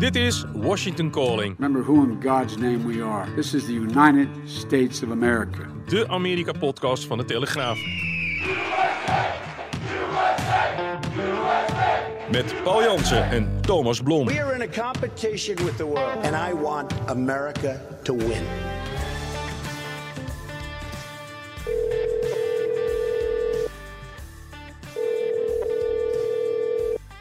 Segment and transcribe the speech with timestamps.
[0.00, 3.28] Dit is Washington Calling, Remember who in God's name we are.
[3.36, 5.66] This is the United States of America.
[5.86, 7.78] de Amerika-podcast van de Telegraaf.
[12.30, 14.26] Met Paul Jansen en Thomas Blom.
[14.26, 18.42] We are in a competition with the world, and I want America to win.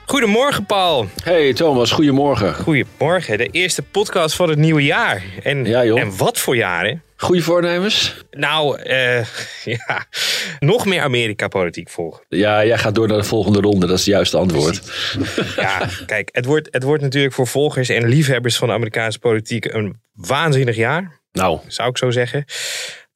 [0.09, 1.07] Goedemorgen, Paul.
[1.23, 2.55] Hey Thomas, goedemorgen.
[2.55, 5.23] Goedemorgen, de eerste podcast van het nieuwe jaar.
[5.43, 5.99] En, Ja, joh.
[5.99, 6.93] en wat voor jaar, hè?
[7.15, 8.15] Goeie voornemens?
[8.31, 9.25] Nou, eh,
[9.77, 10.05] ja,
[10.59, 12.23] nog meer Amerika-politiek volgen.
[12.29, 14.81] Ja, jij gaat door naar de volgende ronde, dat is het juiste antwoord.
[15.55, 19.65] Ja, kijk, het wordt, het wordt natuurlijk voor volgers en liefhebbers van de Amerikaanse politiek
[19.65, 22.45] een waanzinnig jaar, Nou, zou ik zo zeggen.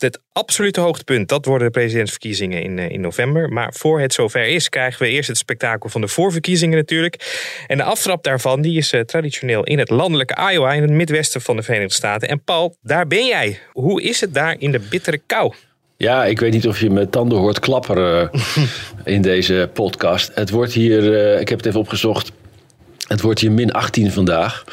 [0.04, 3.50] Het absolute hoogtepunt, dat worden de presidentsverkiezingen in, eh, in november.
[3.50, 7.44] Maar voor het zover is, krijgen we eerst het spektakel van de voorverkiezingen natuurlijk.
[7.68, 11.42] En de aftrap daarvan, die is eh, traditioneel in het landelijke Iowa, in het midwesten
[11.42, 12.30] van de Verenigde Staten.
[12.30, 13.60] En Paul, daar ben jij.
[13.72, 15.54] Hoe is het daar in de bittere kou?
[16.04, 18.30] ja, ik weet niet of je mijn tanden hoort klapperen
[19.04, 20.32] in deze podcast.
[20.34, 22.32] Het wordt hier, eh, ik heb het even opgezocht,
[23.08, 24.64] het wordt hier min 18 vandaag.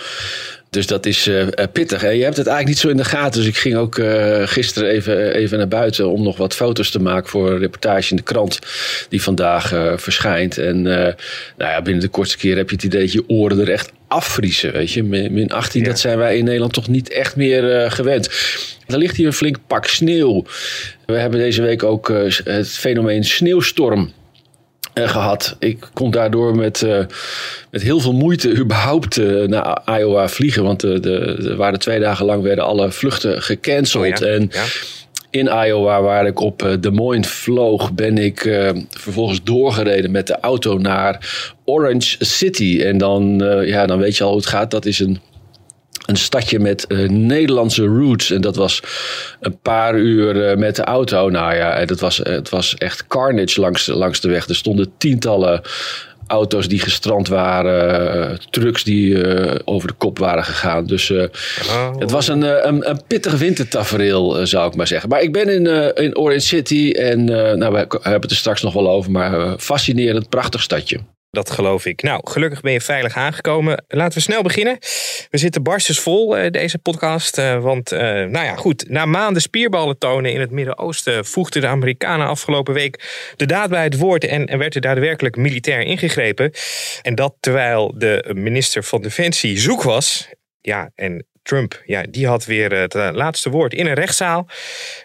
[0.70, 2.00] Dus dat is eh, eh, pittig.
[2.00, 2.08] Hè?
[2.08, 3.40] Je hebt het eigenlijk niet zo in de gaten.
[3.40, 7.00] Dus ik ging ook eh, gisteren even, even naar buiten om nog wat foto's te
[7.00, 8.58] maken voor een reportage in de krant
[9.08, 10.58] die vandaag verschijnt.
[10.58, 11.14] En nou
[11.56, 14.72] ja, binnen de kortste keer heb je het idee dat je oren er echt afvriezen.
[14.72, 15.02] Weet je?
[15.02, 15.88] Min, min 18, Ja.
[15.88, 18.28] dat zijn wij in Nederland toch niet echt meer gewend.
[18.86, 20.44] Er ligt hier een flink pak sneeuw.
[21.06, 22.08] We hebben deze week ook
[22.44, 24.12] het fenomeen sneeuwstorm
[25.08, 25.56] gehad.
[25.58, 27.04] Ik kon daardoor met, eh,
[27.70, 30.62] met heel veel moeite überhaupt eh, naar Iowa vliegen.
[30.62, 34.04] Want eh, de, er waren twee dagen lang werden alle vluchten gecanceld.
[34.04, 34.64] Oh ja, En ja.
[35.30, 40.26] in Iowa, waar ik op eh, Des Moines vloog, ben ik eh, vervolgens doorgereden met
[40.26, 41.18] de auto naar
[41.64, 42.80] Orange City.
[42.82, 44.70] En dan, eh, ja, dan weet je al hoe het gaat.
[44.70, 45.20] Dat is een
[46.10, 48.30] een stadje met eh, Nederlandse roots.
[48.30, 48.82] En dat was
[49.40, 51.28] een paar uur eh, met de auto.
[51.28, 54.48] Nou ja, en het was, het was echt carnage langs, langs de weg.
[54.48, 55.60] Er stonden tientallen
[56.26, 58.30] auto's die gestrand waren.
[58.30, 60.86] eh, trucks die eh, over de kop waren gegaan.
[60.86, 61.22] Dus eh,
[61.70, 61.98] Oh.
[61.98, 65.08] het was een, eh, een, een pittig wintertafereel, eh, zou ik maar zeggen.
[65.08, 66.90] Maar ik ben in, eh, in Orange City.
[66.96, 69.10] En eh, nou, we hebben het er straks nog wel over.
[69.10, 70.98] Maar eh, fascinerend, prachtig stadje.
[71.30, 72.02] Dat geloof ik.
[72.02, 73.84] Nou, gelukkig ben je veilig aangekomen.
[73.88, 74.78] Laten we snel beginnen.
[75.30, 77.38] We zitten barstensvol eh, deze podcast.
[77.38, 78.88] eh, want, eh, nou ja, goed.
[78.88, 81.24] Na maanden spierballen tonen in het Midden-Oosten...
[81.24, 84.24] voegden de Amerikanen afgelopen week de daad bij het woord...
[84.24, 86.52] en, en werd er daadwerkelijk militair ingegrepen.
[87.02, 90.28] En dat terwijl de minister van Defensie zoek was.
[90.60, 94.48] Ja, en Trump, ja, die had weer het laatste woord in een rechtszaal...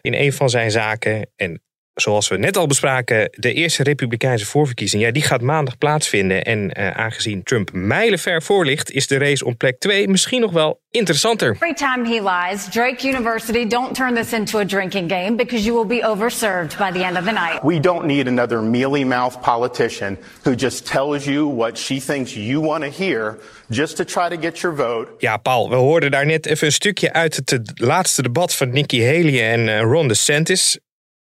[0.02, 1.30] in een van zijn zaken.
[1.36, 1.62] En
[1.96, 6.44] zoals we net al bespraken, de eerste republikeinse voorverkiezing, ja, die gaat maandag plaatsvinden.
[6.44, 10.52] En eh, aangezien Trump mijlenver voor ligt, is de race om plek 2 misschien nog
[10.52, 11.52] wel interessanter.
[11.52, 15.76] Every time he lies, Drake University, don't turn this into a drinking game because you
[15.76, 17.60] will be overserved by the end of the night.
[17.62, 22.62] We don't need another mealy mouthed politician who just tells you what she thinks you
[22.62, 23.38] want to hear
[23.70, 25.08] just to try to get your vote.
[25.18, 28.70] Ja, Paul, we hoorden daar net even een stukje uit het, het laatste debat van
[28.70, 30.80] Nikki Haley en eh, Ron DeSantis.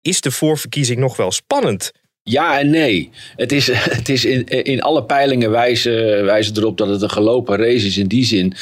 [0.03, 1.91] Is de voorverkiezing nog wel spannend?
[2.23, 3.09] Ja en nee.
[3.35, 7.57] Het is, het is in, in alle peilingen wijzen, wijzen erop dat het een gelopen
[7.57, 7.97] race is.
[7.97, 8.53] In die zin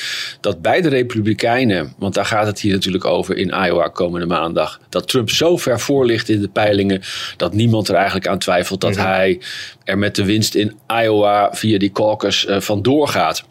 [0.42, 4.80] dat beide Republikeinen, want daar gaat het hier natuurlijk over in Iowa komende maandag.
[4.90, 7.02] Dat Trump zo ver voor ligt in de peilingen
[7.38, 9.42] dat niemand er eigenlijk aan twijfelt dat hij
[9.84, 13.50] er met de winst in Iowa via die caucus eh, vandoor gaat.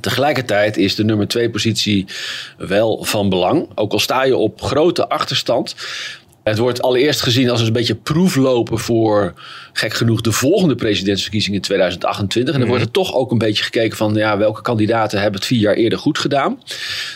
[0.00, 2.06] Tegelijkertijd is de nummer twee positie
[2.56, 3.68] wel van belang.
[3.74, 5.74] Ook al sta je op grote achterstand.
[6.48, 9.34] Het wordt allereerst gezien als een beetje proeflopen voor,
[9.72, 12.54] gek genoeg, de volgende presidentsverkiezingen in 2028.
[12.54, 15.48] En dan wordt er toch ook een beetje gekeken van ja, welke kandidaten hebben het
[15.48, 16.62] vier jaar eerder goed gedaan.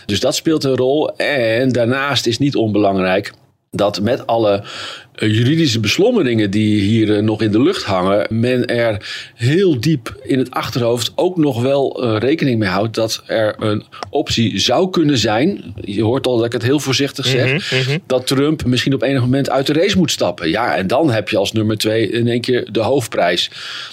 [0.06, 1.16] Dus dat speelt een rol.
[1.16, 3.32] En daarnaast is niet onbelangrijk
[3.70, 4.64] dat met alle
[5.14, 10.38] juridische beslommeringen die hier eh, nog in de lucht hangen, men er heel diep in
[10.38, 15.18] het achterhoofd ook nog wel eh, rekening mee houdt dat er een optie zou kunnen
[15.18, 15.74] zijn.
[15.80, 17.72] Je hoort al dat ik het heel voorzichtig zeg.
[18.06, 20.48] Dat Trump misschien op enig moment uit de race moet stappen.
[20.48, 23.50] Ja, en dan heb je als nummer twee in één keer de hoofdprijs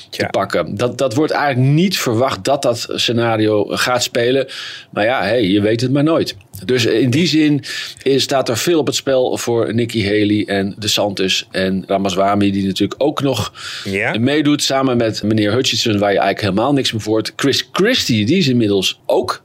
[0.10, 0.28] te Ja.
[0.28, 0.76] pakken.
[0.76, 4.48] Dat, dat wordt eigenlijk niet verwacht dat dat scenario gaat spelen.
[4.92, 6.36] Maar ja, hey, je weet het maar nooit.
[6.66, 7.64] Dus in die zin
[8.04, 10.76] is, staat er veel op het spel voor Nikki Haley en
[11.14, 13.54] DeSantis en Ramaswamy, die natuurlijk ook nog
[13.84, 14.20] Ja.
[14.20, 17.34] meedoet samen met meneer Hutchinson, waar je eigenlijk helemaal niks meer voor hoort.
[17.36, 19.42] Chris Christie, die is inmiddels ook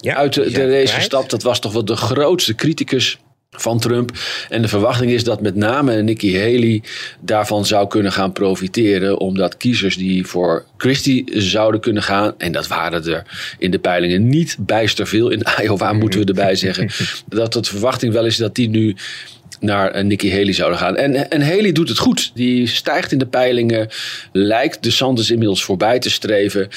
[0.00, 1.30] Ja, uit de, de race gestapt.
[1.30, 3.18] Dat was toch wel de grootste criticus
[3.50, 4.10] van Trump.
[4.48, 6.82] En de verwachting is dat met name Nikki Haley
[7.20, 9.18] daarvan zou kunnen gaan profiteren.
[9.18, 12.34] Omdat kiezers die voor Christie zouden kunnen gaan.
[12.38, 13.22] En dat waren er
[13.58, 15.30] in de peilingen niet bijster veel.
[15.30, 16.90] In Iowa moeten we erbij zeggen.
[17.28, 18.96] Dat het verwachting wel is dat die nu
[19.60, 20.96] naar eh, Nikki Haley zouden gaan.
[20.96, 22.30] En, en Haley doet het goed.
[22.34, 23.88] Die stijgt in de peilingen.
[24.32, 26.68] Lijkt de Sanders inmiddels voorbij te streven.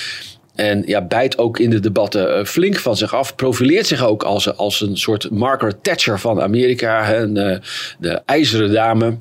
[0.56, 3.36] En ja, bijt ook in de debatten eh, flink van zich af.
[3.36, 7.04] Profileert zich ook als, als een soort Margaret Thatcher van Amerika.
[7.04, 7.60] hè, eh,
[8.00, 9.18] de ijzeren dame.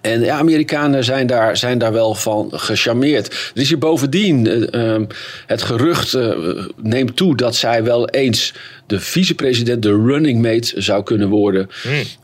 [0.00, 3.26] En ja, Amerikanen zijn daar, zijn daar wel van gecharmeerd.
[3.54, 5.04] Er is hier bovendien eh, ehm,
[5.46, 6.18] het gerucht
[6.82, 8.54] neemt toe dat zij wel eens
[8.86, 11.68] de vicepresident, de running mate zou kunnen worden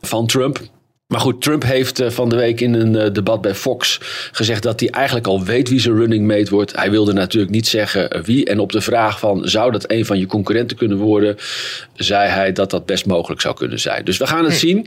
[0.00, 0.60] van Trump.
[1.12, 4.00] Maar goed, Trump heeft eh, van de week in een eh, debat bij Fox
[4.32, 6.76] gezegd dat hij eigenlijk al weet wie zijn running mate wordt.
[6.76, 8.44] Hij wilde natuurlijk niet zeggen eh, wie.
[8.44, 11.36] En op de vraag van zou dat een van je concurrenten kunnen worden,
[11.94, 14.04] zei hij dat dat best mogelijk zou kunnen zijn.
[14.04, 14.76] Dus we gaan het zien.
[14.76, 14.84] In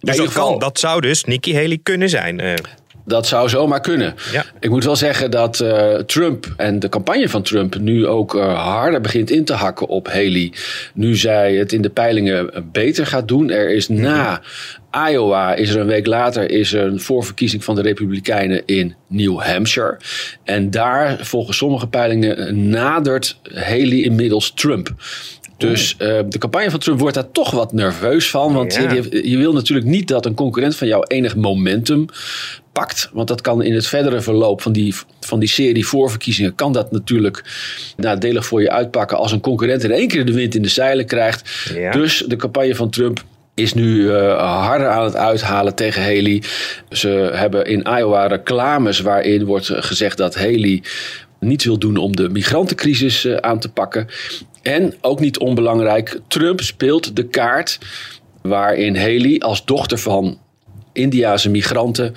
[0.00, 2.58] Dus dat, kan, geval- dat zou dus Nikki Haley kunnen zijn.
[3.04, 4.14] dat zou zomaar kunnen.
[4.32, 4.44] Ja.
[4.60, 5.64] Ik moet wel zeggen dat
[6.06, 10.52] Trump en de campagne van Trump nu ook harder begint in te hakken op Haley.
[10.94, 13.50] Nu zij het in de peilingen beter gaat doen.
[13.50, 14.40] Er is na
[15.10, 19.40] Iowa, is er een week later, is er een voorverkiezing van de Republikeinen in New
[19.40, 19.96] Hampshire.
[20.44, 24.94] En daar, volgens sommige peilingen, eh, nadert Haley inmiddels Trump.
[25.56, 28.52] Dus eh, de campagne van Trump wordt daar toch wat nerveus van.
[28.52, 28.92] Want Ja.
[28.92, 32.06] je, je wil natuurlijk niet dat een concurrent van jou enig momentum
[32.72, 33.10] pakt.
[33.12, 36.54] Want dat kan in het verdere verloop van die, van die serie voorverkiezingen...
[36.54, 37.44] kan dat natuurlijk
[37.96, 39.16] nadelig voor je uitpakken...
[39.16, 41.70] als een concurrent in één keer de wind in de zeilen krijgt.
[41.74, 41.90] Ja.
[41.90, 43.24] Dus de campagne van Trump
[43.60, 46.42] is nu eh, harder aan het uithalen tegen Haley.
[46.90, 50.82] Ze hebben in Iowa reclames waarin wordt gezegd dat Haley
[51.40, 54.06] niets wil doen om de migrantencrisis eh, aan te pakken.
[54.62, 57.78] En ook niet onbelangrijk, Trump speelt de kaart
[58.42, 60.38] waarin Haley als dochter van
[60.92, 62.12] Indiase migranten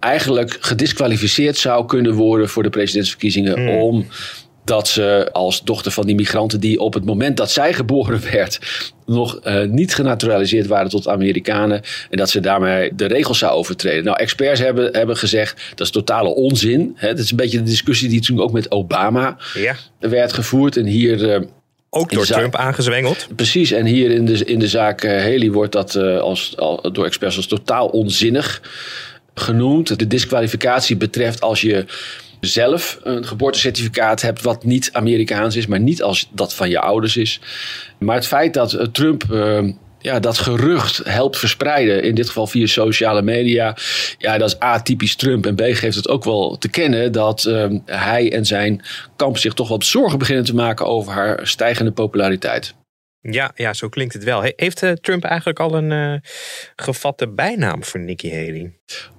[0.00, 4.06] eigenlijk gedisqualificeerd zou kunnen worden voor de presidentsverkiezingen om
[4.64, 8.58] dat ze als dochter van die migranten die op het moment dat zij geboren werd
[9.06, 14.04] nog eh, niet genaturaliseerd waren tot Amerikanen en dat ze daarmee de regels zou overtreden.
[14.04, 16.92] Nou, experts hebben, hebben gezegd dat is totale onzin.
[16.96, 17.08] Hè.
[17.08, 19.76] Dat is een beetje de discussie die toen ook met Obama ja.
[19.98, 21.40] werd gevoerd en hier eh,
[21.90, 23.28] Ook door zaak- Trump aangezwengeld.
[23.36, 27.04] Precies, en hier in de, in de zaak eh, Haley wordt dat als, al, door
[27.04, 28.62] experts als totaal onzinnig
[29.34, 29.98] genoemd.
[29.98, 31.84] De disqualificatie betreft als je
[32.46, 37.16] zelf een geboortecertificaat hebt wat niet Amerikaans is, maar niet als dat van je ouders
[37.16, 37.40] is.
[37.98, 39.68] Maar het feit dat eh, Trump eh,
[39.98, 43.76] ja, dat gerucht helpt verspreiden, in dit geval via sociale media,
[44.18, 45.46] ja, dat is atypisch Trump.
[45.46, 48.82] En B geeft het ook wel te kennen dat eh, hij en zijn
[49.16, 52.74] kamp zich toch wat zorgen beginnen te maken over haar stijgende populariteit.
[53.20, 54.42] Ja, ja, zo klinkt het wel.
[54.42, 56.22] He- Heeft Trump eigenlijk al een
[56.76, 58.72] gevatte bijnaam voor Nikki Haley?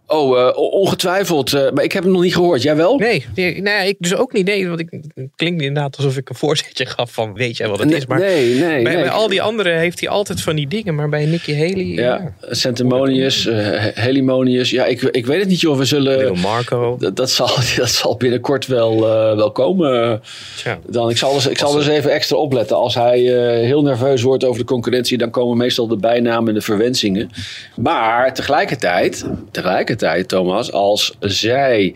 [0.07, 1.53] Oh, eh, ongetwijfeld.
[1.53, 2.61] eh, maar ik heb hem nog niet gehoord.
[2.61, 2.97] Jij wel?
[2.97, 4.45] Nee, nee, nee, ik dus ook niet.
[4.45, 7.79] Nee, want ik, het klinkt inderdaad alsof ik een voorzetje gaf van weet jij wat
[7.79, 8.05] het Nee, is.
[8.05, 8.83] Maar nee, nee.
[8.83, 9.03] bij, nee.
[9.03, 10.95] bij al die anderen heeft hij altijd van die dingen.
[10.95, 12.33] Maar bij Nikki Haley, ja.
[12.41, 13.57] Ja, Centimonius, eh
[13.93, 14.69] Helimonius.
[14.69, 15.77] Ja, ik, ik weet het niet, joh.
[15.77, 16.17] We zullen...
[16.17, 16.97] Little Marco.
[17.13, 17.47] Dat, zal,
[17.77, 18.99] dat zal binnenkort wel,
[19.35, 20.21] wel komen.
[20.55, 20.79] Tja.
[20.89, 22.75] Dan, ik zal, dus, ik zal dus even extra opletten.
[22.77, 23.19] Als hij
[23.65, 27.29] heel nerveus wordt over de concurrentie, dan komen meestal de bijnamen en de verwensingen.
[27.75, 29.93] Maar tegelijkertijd, tegelijkertijd,
[30.25, 31.95] Thomas, als zij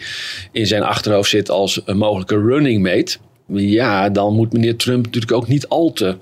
[0.51, 3.17] in zijn achterhoofd zit als een mogelijke running mate.
[3.53, 6.17] Ja, dan moet meneer Trump natuurlijk ook niet al te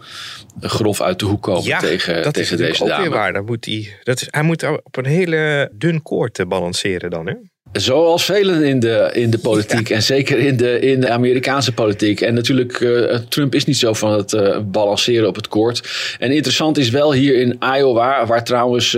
[0.61, 3.01] grof uit de hoek komen Ja, tegen, dat is tegen natuurlijk deze ook dame.
[3.01, 3.33] weer waar.
[3.33, 7.27] Dan moet hij, dat is, hij moet op een hele dun koord eh, balanceren dan.
[7.27, 7.33] Hè?
[7.71, 12.21] Zoals velen in de, in de politiek en zeker in de, in de Amerikaanse politiek.
[12.21, 15.89] En natuurlijk, eh, Trump is niet zo van het eh, balanceren op het koord.
[16.19, 18.97] En interessant is wel hier in Iowa, waar trouwens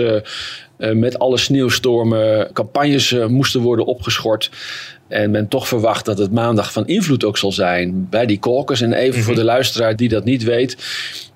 [0.88, 4.50] met alle sneeuwstormen campagnes eh, moesten worden opgeschort.
[5.08, 8.80] En men toch verwacht dat het maandag van invloed ook zal zijn bij die caucus.
[8.80, 10.76] En even voor de luisteraar die dat niet weet.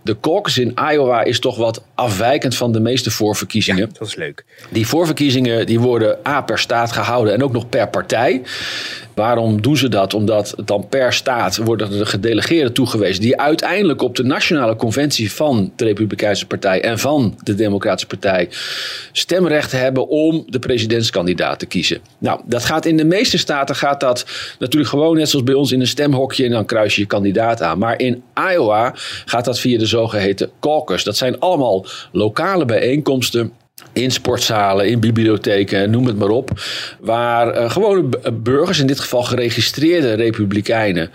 [0.04, 3.90] De caucus in Iowa is toch wat afwijkend van de meeste voorverkiezingen.
[3.98, 4.44] Dat is leuk.
[4.70, 8.42] Die voorverkiezingen die worden A per staat gehouden en ook nog per partij.
[9.14, 10.14] Waarom doen ze dat?
[10.14, 13.22] Omdat dan per staat worden de gedelegeerden toegewezen.
[13.22, 18.48] die uiteindelijk op de nationale conventie van de Republikeinse Partij en van de Democratische Partij
[19.12, 22.00] stemrecht hebben om de presidentskandidaat te kiezen.
[22.18, 24.26] Nou, dat gaat in de meeste staten gaat dat
[24.58, 27.62] natuurlijk gewoon net zoals bij ons in een stemhokje en dan kruis je je kandidaat
[27.62, 27.78] aan.
[27.78, 28.92] Maar in Iowa
[29.24, 31.04] gaat dat via de zogeheten caucus.
[31.04, 33.52] Dat zijn allemaal lokale bijeenkomsten
[33.92, 36.50] in sportzalen, in bibliotheken, noem het maar op.
[37.00, 41.10] Waar uh, gewone burgers, in dit geval geregistreerde republikeinen,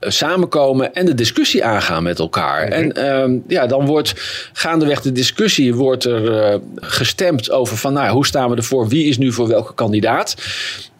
[0.00, 2.62] samenkomen en de discussie aangaan met elkaar.
[2.68, 4.12] En uh, ja, dan wordt
[4.52, 9.08] gaandeweg de discussie wordt er uh, gestemd over van nou, hoe staan we ervoor, wie
[9.08, 10.36] is nu voor welke kandidaat.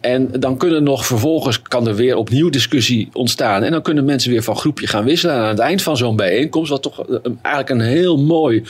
[0.01, 3.63] En dan kunnen nog vervolgens kan er weer opnieuw discussie ontstaan.
[3.63, 5.35] En dan kunnen mensen weer van groepje gaan wisselen.
[5.35, 7.05] En aan het eind van zo'n bijeenkomst, wat toch
[7.41, 8.63] eigenlijk een heel mooi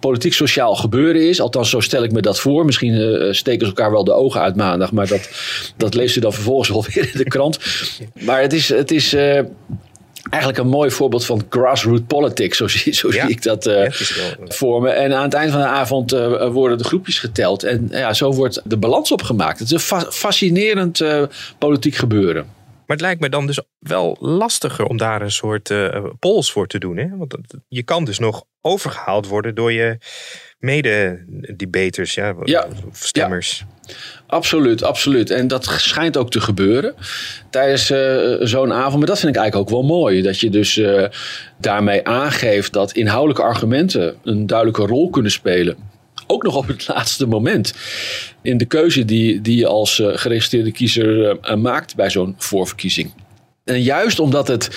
[0.00, 1.40] politiek-sociaal gebeuren is.
[1.40, 2.64] Althans, zo stel ik me dat voor.
[2.64, 4.92] Misschien uh, steken ze elkaar wel de ogen uit maandag.
[4.92, 5.30] Maar dat,
[5.76, 7.58] dat leest u dan vervolgens wel weer in de krant.
[8.20, 9.34] Maar het is, het is uh,
[10.30, 12.56] eigenlijk een mooi voorbeeld van grassroots politics.
[12.56, 13.20] Zo zie, zo ja.
[13.20, 13.90] zie ik dat uh,
[14.48, 14.88] voor me.
[14.88, 16.10] En aan het eind van de avond
[16.52, 17.62] worden de groepjes geteld.
[17.62, 19.58] En ja, zo wordt de balans opgemaakt.
[19.58, 21.04] Het is een fa fascinerend
[21.58, 22.58] politiek gebeuren.
[22.86, 25.72] Maar het lijkt me dan dus wel lastiger om daar een soort
[26.18, 26.96] pols voor te doen.
[26.96, 27.08] Hè?
[27.16, 27.36] Want
[27.68, 29.98] je kan dus nog overgehaald worden door je
[30.58, 32.66] mede-debaters, ja, ja.
[32.88, 33.64] of stemmers.
[33.86, 33.94] Ja.
[34.26, 35.30] Absoluut, absoluut.
[35.30, 36.94] En dat schijnt ook te gebeuren
[37.50, 38.98] tijdens uh, zo'n avond.
[38.98, 40.22] Maar dat vind ik eigenlijk ook wel mooi.
[40.22, 41.04] Dat je dus uh,
[41.58, 45.88] daarmee aangeeft dat inhoudelijke argumenten een duidelijke rol kunnen spelen
[46.26, 47.74] ook nog op het laatste moment.
[48.42, 53.12] In de keuze die, die je als uh, geregistreerde kiezer maakt bij zo'n voorverkiezing.
[53.70, 54.70] En juist omdat het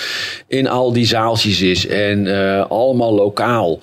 [0.48, 3.78] in al die zaaltjes is en uh, allemaal lokaal.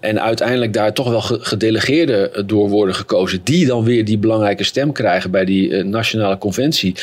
[0.00, 3.40] En uiteindelijk daar toch wel gedelegeerden door worden gekozen.
[3.44, 6.94] Die dan weer die belangrijke stem krijgen bij die nationale conventie.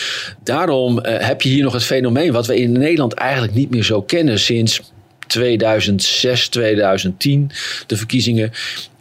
[0.44, 4.02] Daarom heb je hier nog het fenomeen wat we in Nederland eigenlijk niet meer zo
[4.02, 4.82] kennen sinds
[5.28, 7.52] 2006, 2010,
[7.88, 8.52] de verkiezingen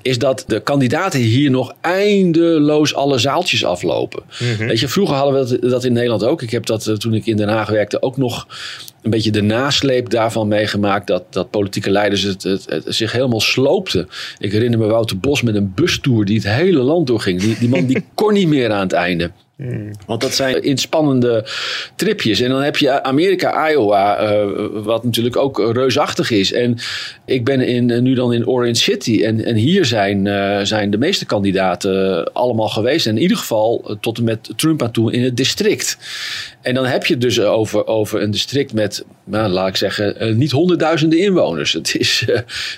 [0.03, 4.23] is dat de kandidaten hier nog eindeloos alle zaaltjes aflopen.
[4.41, 4.67] Mm -hmm.
[4.67, 6.43] Weet je, vroeger hadden we dat in Nederland ook.
[6.43, 8.47] Ik heb dat toen ik in Den Haag werkte ook nog
[9.03, 11.07] een beetje de nasleep daarvan meegemaakt.
[11.07, 14.09] Dat, dat politieke leiders het, het, het, zich helemaal sloopten.
[14.39, 17.41] Ik herinner me Wouter Bos met een bustoer die het hele land doorging.
[17.41, 19.31] Die, die man die kon niet meer aan het einde.
[20.07, 21.47] Want dat zijn inspannende
[21.95, 22.41] tripjes.
[22.41, 26.53] En dan heb je Amerika, Iowa, uh, wat natuurlijk ook reusachtig is.
[26.53, 26.79] En
[27.27, 29.23] ik ben in, nu dan in Orange City.
[29.25, 33.07] En, en hier zijn, uh, zijn de meeste kandidaten allemaal geweest.
[33.07, 35.99] En in ieder geval tot en met Trump aan toe in het district.
[36.63, 40.29] En dan heb je het dus over, over een district met, nou, laat ik zeggen,
[40.29, 41.73] uh, niet honderdduizenden inwoners.
[41.73, 42.25] Het is,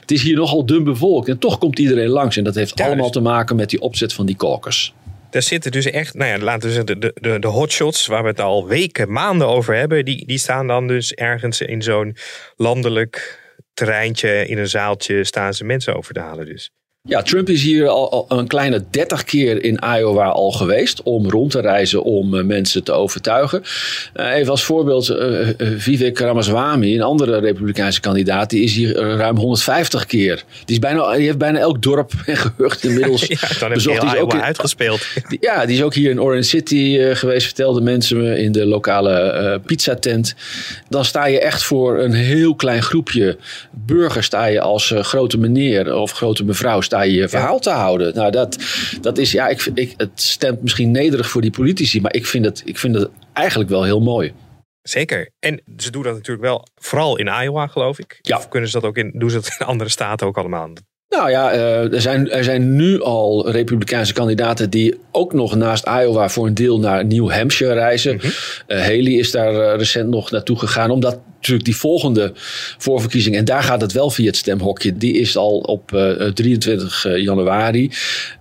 [0.00, 1.28] het is hier nogal dun bevolkt.
[1.28, 2.36] En toch komt iedereen langs.
[2.36, 4.92] En dat heeft allemaal te maken met die opzet van die caucus.
[5.34, 8.28] Daar zitten dus echt, nou ja, laten we zeggen, de, de, de hotshots waar we
[8.28, 10.04] het al weken, maanden over hebben.
[10.04, 12.16] Die, die staan dan dus ergens in zo'n
[12.56, 13.40] landelijk
[13.72, 16.70] terreintje, in een zaaltje, staan ze mensen over te halen dus.
[17.08, 21.30] Ja, Trump is hier al, al, een kleine 30 keer in Iowa al geweest om
[21.30, 23.62] rond te reizen om uh, mensen te overtuigen.
[24.16, 29.36] Uh, even als voorbeeld, uh, Vivek Ramaswamy, een andere republikeinse kandidaat, die is hier ruim
[29.36, 30.44] 150 keer.
[30.64, 34.00] Die, is bijna, die heeft bijna elk dorp en gehucht inmiddels ja, dan bezocht.
[34.00, 35.06] Die is ook in, uitgespeeld.
[35.28, 38.66] Die, ja, die is ook hier in Orange City geweest, vertelden mensen me in de
[38.66, 40.34] lokale pizzatent.
[40.88, 43.36] Dan sta je echt voor een heel klein groepje
[43.70, 48.14] burgers, sta je als grote meneer of grote mevrouw je verhaal te houden.
[48.14, 48.58] Nou, dat,
[49.00, 52.44] dat is, ja, ik, ik, het stemt misschien nederig voor die politici, maar ik vind
[52.44, 54.32] het, ik vind het eigenlijk wel heel mooi.
[54.82, 55.30] Zeker.
[55.38, 58.18] En ze doen dat natuurlijk wel vooral in Iowa, geloof ik.
[58.20, 58.36] Ja.
[58.36, 60.70] Of kunnen ze dat ook in, doen ze dat in andere staten ook allemaal?
[61.16, 66.28] Nou ja, er zijn, er zijn nu al Republikeinse kandidaten die ook nog naast Iowa
[66.28, 68.20] voor een deel naar New Hampshire reizen.
[68.22, 68.32] Uh,
[68.80, 72.32] Haley is daar recent nog naartoe gegaan, omdat natuurlijk die volgende
[72.78, 77.06] voorverkiezing, en daar gaat het wel via het stemhokje, die is al op uh, 23
[77.16, 77.90] januari.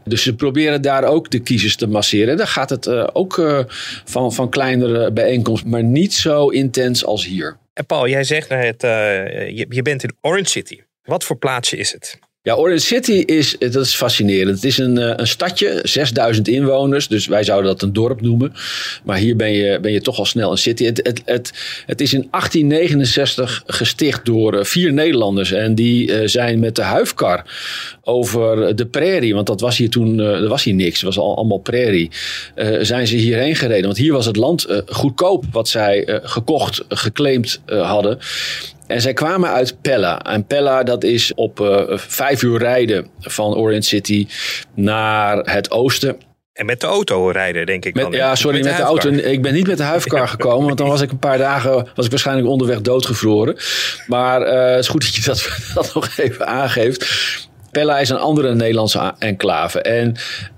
[0.03, 2.29] Dus ze proberen daar ook de kiezers te masseren.
[2.29, 3.63] En daar gaat het uh, ook
[4.05, 7.57] van, van kleinere bijeenkomsten, maar niet zo intens als hier.
[7.73, 10.79] En Paul, jij zegt net, je, je bent in Orange City.
[11.03, 12.19] Wat voor plaatsje is het?
[12.45, 14.55] Ja, Orange City is, dat is fascinerend.
[14.55, 17.07] Het is een, eh, een stadje, 6000 inwoners.
[17.07, 18.53] Dus wij zouden dat een dorp noemen.
[19.03, 20.85] Maar hier ben je, ben je toch al snel een city.
[20.85, 21.53] Het, het, het,
[21.85, 25.51] het is in 1869 gesticht door eh, vier Nederlanders.
[25.51, 27.45] En die eh, zijn met de huifkar
[28.01, 29.33] over de prairie.
[29.33, 30.95] Want dat was hier toen, er was hier niks.
[30.95, 32.11] Het was al, allemaal prairie.
[32.81, 33.85] zijn ze hierheen gereden.
[33.85, 38.19] Want hier was het land goedkoop wat zij gekocht, geclaimd hadden.
[38.93, 40.21] En zij kwamen uit Pella.
[40.21, 44.27] En Pella, dat is op uh, vijf uur rijden van Orange City
[44.75, 46.17] naar het oosten.
[46.53, 47.93] En met de auto rijden, denk ik.
[47.93, 49.09] Met, dan, ja, sorry, met, met de, auto.
[49.09, 52.05] Ik ben niet met de huifkar gekomen, want dan was ik een paar dagen, was
[52.05, 53.55] ik waarschijnlijk onderweg doodgevroren.
[54.07, 57.05] Maar uh, het is goed dat je dat, dat nog even aangeeft.
[57.71, 59.81] Pella is een andere Nederlandse enclave.
[59.81, 60.15] En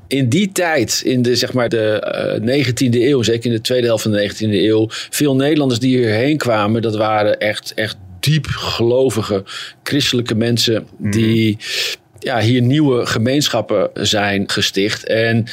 [0.08, 2.04] in die tijd, in de, zeg maar de
[2.44, 5.80] uh, eh, 19e eeuw, zeker in de tweede helft van de 19e eeuw, veel Nederlanders
[5.80, 9.44] die hierheen kwamen, dat waren echt, echt diep gelovige
[9.84, 11.58] christelijke mensen die
[12.20, 15.06] ja, hier nieuwe gemeenschappen zijn gesticht.
[15.06, 15.46] En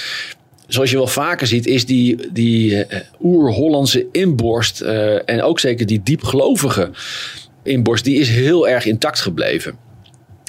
[0.66, 2.84] zoals je wel vaker ziet, is die, die uh,
[3.22, 6.90] oer-Hollandse inborst uh, en ook zeker die diepgelovige
[7.62, 9.74] inborst, die is heel erg intact gebleven.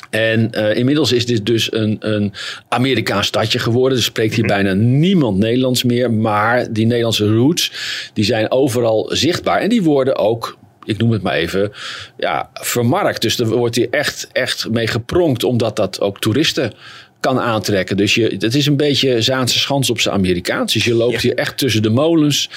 [0.10, 2.34] En uh, inmiddels is dit dus een, een
[2.70, 3.98] Amerikaans stadje geworden.
[3.98, 6.12] Er spreekt hier bijna niemand Nederlands meer.
[6.12, 7.72] Maar die Nederlandse roots,
[8.14, 9.60] die zijn overal zichtbaar.
[9.62, 11.72] En die worden ook ik noem het maar even,
[12.18, 13.22] ja, vermarkt.
[13.22, 16.74] Dus er wordt hier echt, echt mee gepronkt, omdat dat ook toeristen
[17.20, 17.98] kan aantrekken.
[17.98, 20.74] Dus je, het is een beetje Zaanse schans op zijn Amerikaans.
[20.74, 22.50] Dus je loopt hier echt tussen de molens.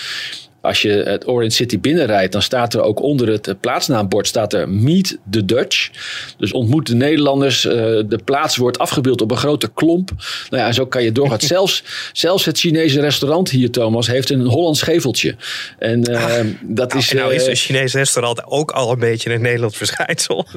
[0.60, 4.68] Als je het Orange City binnenrijdt, dan staat er ook onder het plaatsnaambord staat er
[4.68, 5.90] Meet the Dutch.
[6.38, 7.64] Dus ontmoet de Nederlanders.
[7.64, 10.10] Uh, de plaats wordt afgebeeld op een grote klomp.
[10.50, 11.40] Nou ja, zo kan je doorgaan.
[11.56, 15.34] zelfs, zelfs het Chinese restaurant hier, Thomas, heeft een Hollands geveltje.
[15.78, 16.20] En uh,
[16.62, 17.12] dat nou, is.
[17.12, 20.46] nou is een Chinees restaurant ook al een beetje een Nederlands verschijnsel.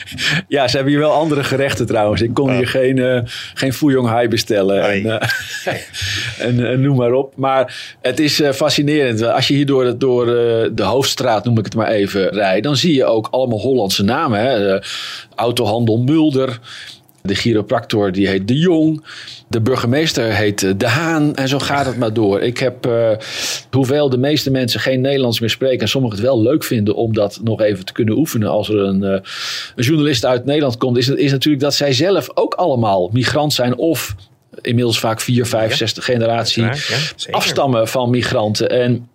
[0.48, 2.20] ja, ze hebben hier wel andere gerechten trouwens.
[2.20, 3.20] Ik kon hier geen, uh,
[3.54, 4.82] geen fouillon hai bestellen.
[4.82, 5.22] En, uh,
[6.46, 7.36] en, en, noem maar op.
[7.36, 8.52] Maar het is uh,
[9.34, 10.26] Als je hier door, door
[10.74, 14.40] de hoofdstraat, noem ik het maar even, rijdt, dan zie je ook allemaal Hollandse namen.
[14.40, 14.78] Hè?
[15.34, 16.58] Autohandel Mulder.
[17.22, 19.04] De chiropractor die heet De Jong.
[19.48, 21.34] De burgemeester heet De Haan.
[21.34, 22.40] En zo gaat het maar door.
[22.40, 22.88] Ik heb,
[23.70, 25.80] hoewel de meeste mensen geen Nederlands meer spreken.
[25.80, 28.48] En sommigen het wel leuk vinden om dat nog even te kunnen oefenen.
[28.48, 29.22] Als er een, een
[29.76, 30.96] journalist uit Nederland komt.
[30.96, 33.76] Is, is natuurlijk dat zij zelf ook allemaal migrant zijn.
[33.76, 34.14] Of
[34.60, 36.72] inmiddels vaak vier, vijf, ja, zesde generatie ja,
[37.30, 38.70] afstammen van migranten.
[38.70, 39.08] En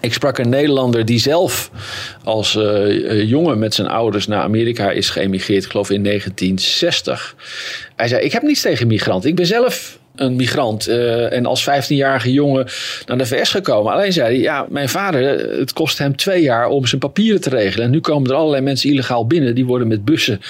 [0.00, 1.70] ik sprak een Nederlander die zelf
[2.24, 7.34] als uh, jongen met zijn ouders naar Amerika is geëmigreerd, ik geloof in 1960.
[7.96, 9.30] Hij zei: Ik heb niets tegen migranten.
[9.30, 12.66] Ik ben zelf een migrant uh, en als 15-jarige jongen
[13.06, 13.92] naar de VS gekomen.
[13.92, 15.22] Alleen zei hij, ja, mijn vader,
[15.58, 17.84] het kost hem twee jaar om zijn papieren te regelen.
[17.84, 19.54] En nu komen er allerlei mensen illegaal binnen.
[19.54, 20.40] Die worden met bussen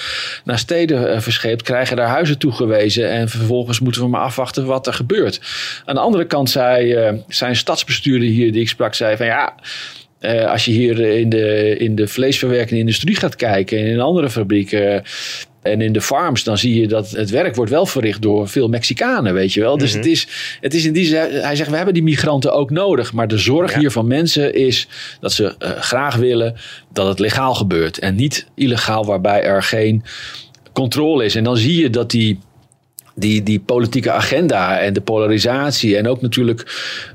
[0.43, 3.09] naar steden uh, verscheept, krijgen daar huizen toegewezen.
[3.09, 5.41] En vervolgens moeten we maar afwachten wat er gebeurt.
[5.85, 9.55] Aan de andere kant zei uh, zijn stadsbestuurder hier, die ik sprak, zei van ja...
[10.47, 15.03] Als je hier in de, in de vleesverwerkende industrie gaat kijken en in andere fabrieken,
[15.61, 18.67] en in de farms, dan zie je dat het werk wordt wel verricht door veel
[18.67, 19.77] Mexicanen, weet je wel.
[19.77, 19.97] Dus Mhm.
[19.97, 20.27] het, is,
[20.61, 23.13] het is in die zin, hij zegt, we hebben die migranten ook nodig.
[23.13, 24.87] Maar de zorg hier van mensen is
[25.19, 26.55] dat ze uh, graag willen
[26.93, 27.99] dat het legaal gebeurt.
[27.99, 30.03] En niet illegaal, waarbij er geen
[30.73, 31.35] controle is.
[31.35, 32.39] En dan zie je dat die
[33.19, 35.97] die, die politieke agenda en de polarisatie.
[35.97, 36.65] En ook natuurlijk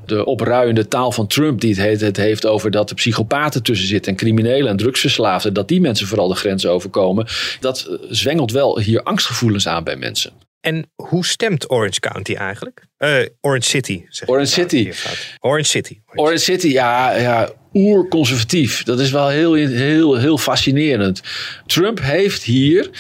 [0.06, 4.12] de opruiende taal van Trump, die het, het heeft over dat er psychopaten tussen zitten
[4.12, 5.52] en criminelen en drugsverslaafden.
[5.54, 7.26] Dat die mensen vooral de grens overkomen.
[7.60, 10.32] Dat zwengelt wel hier angstgevoelens aan bij mensen.
[10.60, 12.86] En hoe stemt Orange County eigenlijk?
[12.98, 14.04] Uh, Orange City.
[14.08, 14.92] Zeg Orange City.
[15.40, 16.00] Orange City.
[16.14, 18.82] Orange City, ja, ja oerconservatief.
[18.82, 21.22] Dat is wel heel, heel, heel fascinerend.
[21.66, 22.90] Trump heeft hier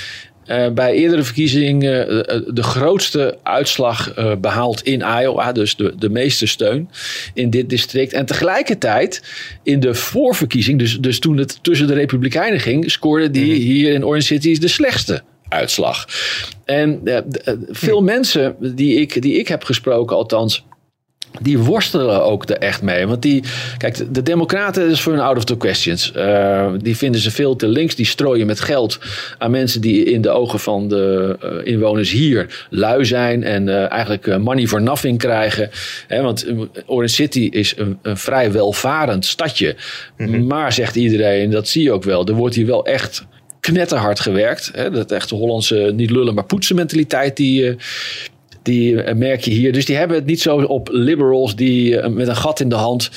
[0.46, 5.52] uh, bij eerdere verkiezingen uh, de grootste uitslag behaald in Iowa.
[5.52, 6.88] Dus de, de meeste steun
[7.34, 8.12] in dit district.
[8.12, 9.22] En tegelijkertijd
[9.62, 13.60] in de voorverkiezing, dus, dus toen het tussen de Republikeinen ging, scoorde die mm.
[13.60, 16.08] hier in Orange City de slechtste uitslag.
[16.64, 17.00] En
[17.68, 18.04] veel mm.
[18.04, 20.64] mensen die ik, die ik heb gesproken, althans
[21.40, 23.06] die worstelen ook er echt mee.
[23.06, 23.42] Want die,
[23.78, 26.12] kijk, de Democraten is voor hun out of the questions.
[26.16, 27.94] Uh, die vinden ze veel te links.
[27.94, 28.98] Die strooien met geld
[29.38, 33.42] aan mensen die in de ogen van de uh, inwoners hier lui zijn.
[33.42, 35.70] En uh, eigenlijk money for nothing krijgen.
[36.06, 36.46] He, want
[36.86, 39.76] Orange City is een, een vrij welvarend stadje.
[40.16, 40.46] Mm -hmm.
[40.46, 42.26] Maar zegt iedereen, dat zie je ook wel.
[42.26, 43.24] Er wordt hier wel echt
[43.60, 44.70] knetterhard gewerkt.
[44.74, 44.90] Hè?
[44.90, 47.76] Dat echte Hollandse niet lullen maar poetsen mentaliteit die,
[48.64, 49.72] Die eh, merk je hier.
[49.72, 52.74] Dus die hebben het niet zo op liberals die eh, met een gat in de
[52.74, 53.10] hand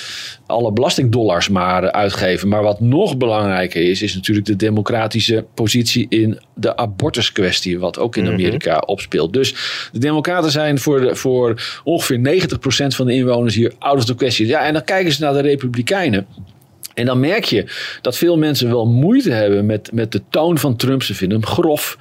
[0.45, 2.47] alle belastingdollars maar uitgeven.
[2.47, 8.15] Maar wat nog belangrijker is, is natuurlijk de democratische positie in de abortuskwestie, wat ook
[8.15, 9.33] in Amerika opspeelt.
[9.33, 9.55] Dus
[9.91, 14.15] de democraten zijn voor, de, voor ongeveer 90% van de inwoners hier out of the
[14.15, 14.47] question.
[14.47, 16.27] Ja, en dan kijken ze naar de republikeinen.
[16.97, 17.65] En dan merk je
[18.01, 21.03] dat veel mensen wel moeite hebben met, met de toon van Trump.
[21.03, 21.97] Ze vinden hem grof,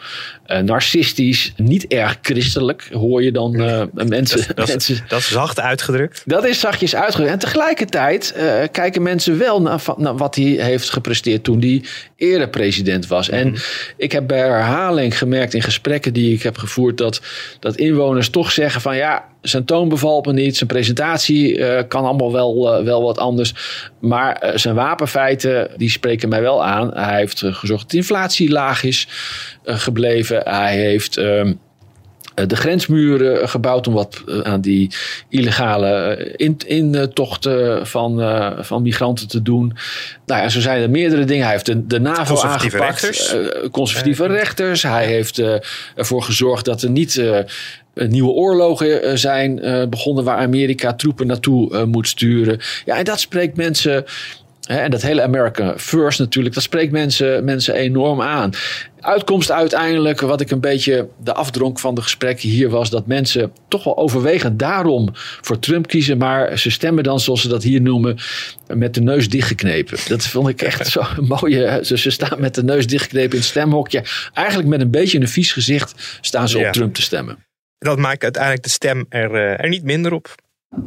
[0.47, 4.95] eh, narcistisch, niet erg christelijk, hoor je dan eh, mensen, Dat, mensen.
[4.95, 6.23] is, dat is zacht uitgedrukt.
[6.25, 7.33] Dat is zachtjes uitgedrukt.
[7.33, 11.85] En tegelijkertijd eh, kijken mensen wel naar, wat hij heeft gepresteerd toen hij
[12.17, 13.29] eerder president was.
[13.29, 13.55] En
[13.97, 17.21] ik heb bij herhaling gemerkt in gesprekken die ik heb gevoerd dat,
[17.61, 22.33] dat inwoners toch zeggen van ja, zijn toon bevalt me niet, zijn presentatie kan allemaal
[22.33, 23.55] wel, wel wat anders.
[24.01, 26.91] Maar zijn wapenfeiten die spreken mij wel aan.
[26.95, 29.09] Hij heeft gezorgd dat de inflatie laag is
[29.67, 30.41] gebleven.
[30.45, 31.17] Hij heeft.
[31.17, 31.53] ehm,
[32.35, 34.91] eh, de grensmuren gebouwd om wat eh, aan die
[35.29, 39.73] illegale eh, in- intochten van, eh, van migranten te doen.
[40.27, 41.43] Nou ja, zo zijn er meerdere dingen.
[41.43, 43.01] Hij heeft de, de NAVO Conservatieve aangepakt.
[43.03, 43.35] rechters.
[43.35, 44.83] eh, conservatieve rechters.
[44.83, 45.55] Hij heeft eh,
[45.95, 47.39] ervoor gezorgd dat er niet eh,
[47.95, 52.59] nieuwe oorlogen eh, zijn eh, begonnen waar Amerika troepen naartoe eh, moet sturen.
[52.85, 54.05] Ja, en dat spreekt mensen.
[54.67, 58.51] En dat hele America First natuurlijk, dat spreekt mensen, mensen enorm aan.
[59.01, 63.53] Uitkomst uiteindelijk, wat ik een beetje de afdronk van de gesprekken hier was, dat mensen
[63.69, 65.09] toch wel overwegend daarom
[65.41, 68.17] voor Trump kiezen, maar ze stemmen dan, zoals ze dat hier noemen,
[68.75, 69.99] met de neus dichtgeknepen.
[70.09, 71.03] Dat vond ik echt zo
[71.41, 71.81] mooie.
[71.83, 74.05] Ze, ze staan met de neus dichtgeknepen in het stemhokje.
[74.33, 76.67] Eigenlijk met een beetje een vies gezicht staan ze Ja.
[76.67, 77.45] op Trump te stemmen.
[77.79, 80.35] Dat maakt uiteindelijk de stem er, eh, er niet minder op.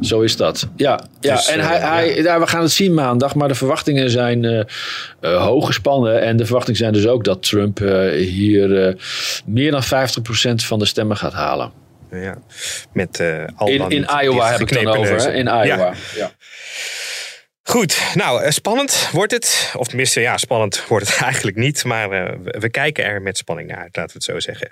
[0.00, 0.68] Zo is dat.
[0.76, 1.34] Ja, ja.
[1.34, 4.44] Dus, en eh, hij, hij, ja, we gaan het zien maandag, maar de verwachtingen zijn
[4.44, 4.60] eh
[5.20, 6.22] eh, hoog gespannen.
[6.22, 7.78] En de verwachtingen zijn dus ook dat Trump
[8.14, 8.96] hier
[9.46, 9.86] meer dan 50%
[10.54, 11.72] van de stemmen gaat halen.
[12.10, 12.38] Ja.
[12.92, 13.22] Met,
[13.56, 15.16] al In, Iowa heb ik het dan over.
[15.16, 15.32] Hè?
[15.32, 15.46] In.
[15.46, 15.92] Iowa.
[16.14, 16.30] Ja.
[17.70, 19.72] Goed, nou eh, spannend wordt het.
[19.76, 21.84] Of tenminste, ja, spannend wordt het eigenlijk niet.
[21.84, 24.68] Maar eh, we, kijken er met spanning naar, laten we het zo zeggen.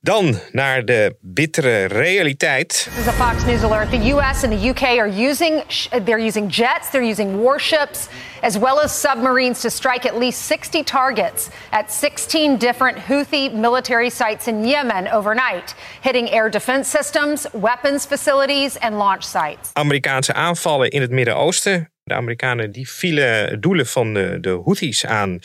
[0.00, 2.68] Dan naar de bittere realiteit.
[2.68, 3.90] This is a Fox News alert.
[3.90, 4.44] The U.S.
[4.44, 8.08] and the UK are using sh- they're using jets, they're using warships,
[8.40, 14.10] as well as submarines to strike at least 60 targets at 16 different Houthi military
[14.10, 19.70] sites in Yemen overnight, hitting air defense systems, weapons facilities, and launch sites.
[19.72, 21.94] Amerikaanse aanvallen in het Midden-Oosten.
[22.06, 25.38] De Amerikanen die vielen doelen van de, de Houthis aan.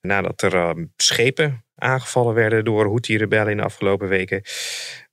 [0.00, 4.42] Nadat er eh, schepen aangevallen werden door Houthi-rebellen in de afgelopen weken.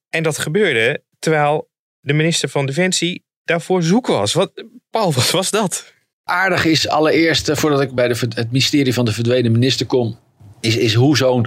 [0.09, 4.33] En dat gebeurde terwijl de minister van Defensie daarvoor zoek was.
[4.33, 5.93] Wat, Paul, wat was dat?
[6.23, 10.19] Aardig is allereerst, eh, voordat ik bij de, het mysterie van de verdwenen minister kom.
[10.59, 11.45] Is, is hoe zo'n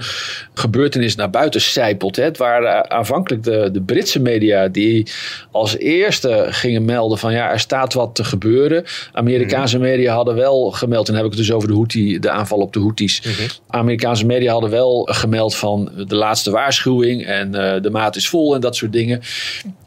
[0.55, 2.17] gebeurtenis naar buiten sijpelt.
[2.17, 5.07] Het waren aanvankelijk de, de Britse media die
[5.51, 8.85] als eerste gingen melden van ja, er staat wat te gebeuren.
[9.13, 12.31] Amerikaanse media hadden wel gemeld, en dan heb ik het dus over de, Houthi, de
[12.31, 13.23] aanval op de Houthis.
[13.69, 18.55] Amerikaanse media hadden wel gemeld van de laatste waarschuwing en eh, de maat is vol
[18.55, 19.21] en dat soort dingen.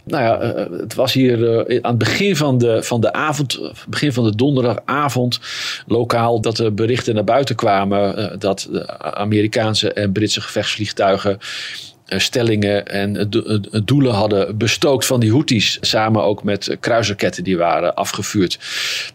[0.05, 3.57] Nou ja, eh, het was hier eh, aan het begin van de, van de avond,
[3.57, 5.39] eh, begin van de donderdagavond,
[5.87, 11.92] lokaal, dat er berichten naar buiten kwamen eh, dat de Amerikaanse en Britse gevechtsvliegtuigen eh,
[12.05, 15.77] stellingen en eh, do- eh, doelen hadden bestookt van die Houthis.
[15.81, 18.59] Samen ook met eh, kruisraketten die waren afgevuurd.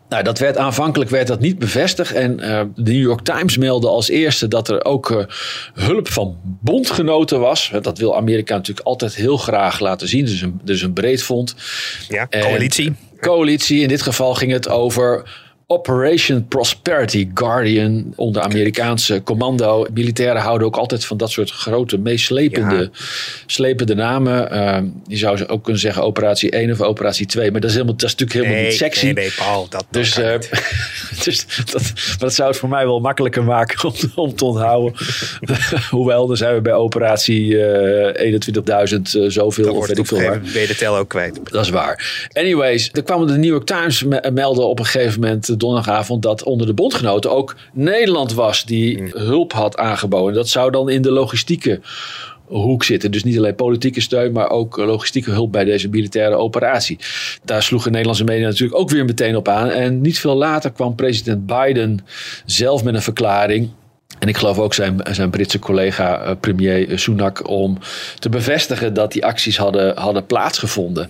[0.09, 2.13] Nou, dat werd aanvankelijk werd dat niet bevestigd.
[2.13, 5.27] En eh, de New York Times meldde als eerste dat er ook
[5.75, 7.73] hulp van bondgenoten was.
[7.83, 10.25] Dat wil Amerika natuurlijk altijd heel graag laten zien.
[10.25, 11.55] Dus een, dus een breed front.
[12.09, 12.95] Ja, En- coalitie.
[13.21, 13.81] Coalitie.
[13.81, 15.23] In dit geval ging het over
[15.71, 19.87] Operation Prosperity Guardian onder Amerikaanse commando.
[19.93, 22.89] Militairen houden ook altijd van dat soort grote, meeslepende Ja.
[23.47, 24.51] slepende namen.
[24.51, 27.51] Ehm, je zou ze ook kunnen zeggen operatie 1 of operatie 2.
[27.51, 29.05] Maar dat is, helemaal, dat is natuurlijk helemaal Nee, niet sexy.
[29.05, 30.35] nee, nee, Paul, dat, Dus, eh,
[31.25, 34.93] dus dat, maar dat zou het voor mij wel makkelijker maken om, om te onthouden.
[35.91, 40.21] Hoewel, dan zijn we bij operatie eh 21.000 eh, zoveel Dan of weet ik veel
[40.21, 40.41] waar.
[40.41, 41.41] ben je de tel ook kwijt.
[41.51, 42.29] Dat is waar.
[42.33, 46.43] Anyways, er kwam de New York Times me- melden op een gegeven moment donderdagavond dat
[46.43, 50.35] onder de bondgenoten ook Nederland was die hulp had aangeboden.
[50.35, 51.81] Dat zou dan in de logistieke
[52.49, 53.11] hoek zitten.
[53.11, 56.99] Dus niet alleen politieke steun, maar ook logistieke hulp bij deze militaire operatie.
[57.45, 59.71] Daar sloegen Nederlandse media natuurlijk ook weer meteen op aan.
[59.71, 61.99] En niet veel later kwam president Biden
[62.45, 63.71] zelf met een verklaring.
[64.19, 67.79] En ik geloof ook zijn, zijn Britse collega eh, premier Sunak om
[68.19, 71.09] te bevestigen dat die acties hadden, hadden plaatsgevonden.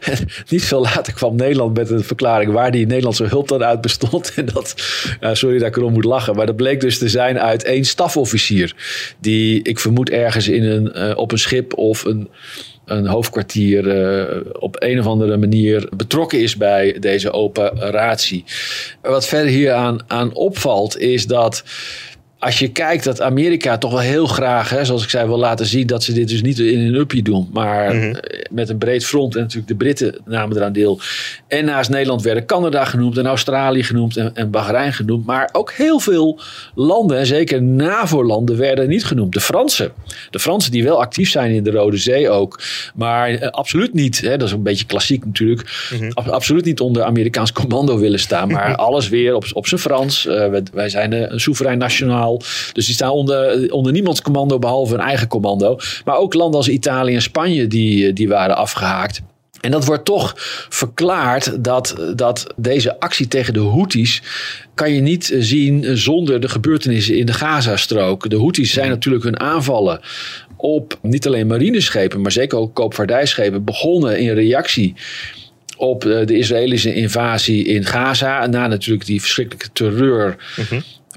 [0.00, 3.80] En Niet veel later kwam Nederland met een verklaring waar die Nederlandse hulp dan uit
[3.80, 4.32] bestond.
[4.42, 4.74] En dat,
[5.32, 8.74] sorry dat ik erom moet lachen, maar dat bleek dus te zijn uit één stafofficier.
[9.18, 12.28] Die ik vermoed ergens in een, eh, op een schip of een
[12.84, 18.44] een hoofdkwartier uh, op een of andere manier betrokken is bij deze operatie.
[19.02, 21.64] Wat verder hier aan, aan opvalt is dat
[22.42, 25.66] als je kijkt dat Amerika toch wel heel graag, hè, zoals ik zei, wil laten
[25.66, 28.14] zien dat ze dit dus niet in een uppie doen, maar Mhm.
[28.50, 29.34] met een breed front.
[29.34, 31.00] En natuurlijk de Britten namen eraan deel.
[31.48, 35.26] En naast Nederland werden Canada genoemd en Australië genoemd en, en Bahrein genoemd.
[35.26, 36.40] Maar ook heel veel
[36.74, 39.32] landen, en zeker NAVO-landen, werden niet genoemd.
[39.32, 39.92] De Fransen.
[40.30, 42.60] De Fransen die wel actief zijn in de Rode Zee ook.
[42.94, 45.68] Maar eh, absoluut niet, hè, dat is een beetje klassiek natuurlijk.
[46.14, 48.50] ab- absoluut niet onder Amerikaans commando willen staan.
[48.50, 50.26] Maar alles weer op, op zijn Frans.
[50.26, 52.30] Eh, wij, wij zijn eh, een soeverein nationaal.
[52.72, 55.78] Dus die staan onder, onder niemands commando behalve hun eigen commando.
[56.04, 59.20] Maar ook landen als Italië en Spanje die, eh, die waren afgehaakt.
[59.60, 60.34] En dat wordt toch
[60.68, 64.22] verklaard dat, dat deze actie tegen de Houthis
[64.74, 68.30] kan je niet eh, zien zonder de gebeurtenissen in de Gazastrook.
[68.30, 70.00] De Houthis zijn natuurlijk hun aanvallen
[70.56, 74.94] op niet alleen marineschepen, maar zeker ook koopvaardijschepen begonnen in reactie
[75.76, 78.46] op eh, de Israëlische invasie in Gaza.
[78.46, 80.36] Na natuurlijk die verschrikkelijke terreur,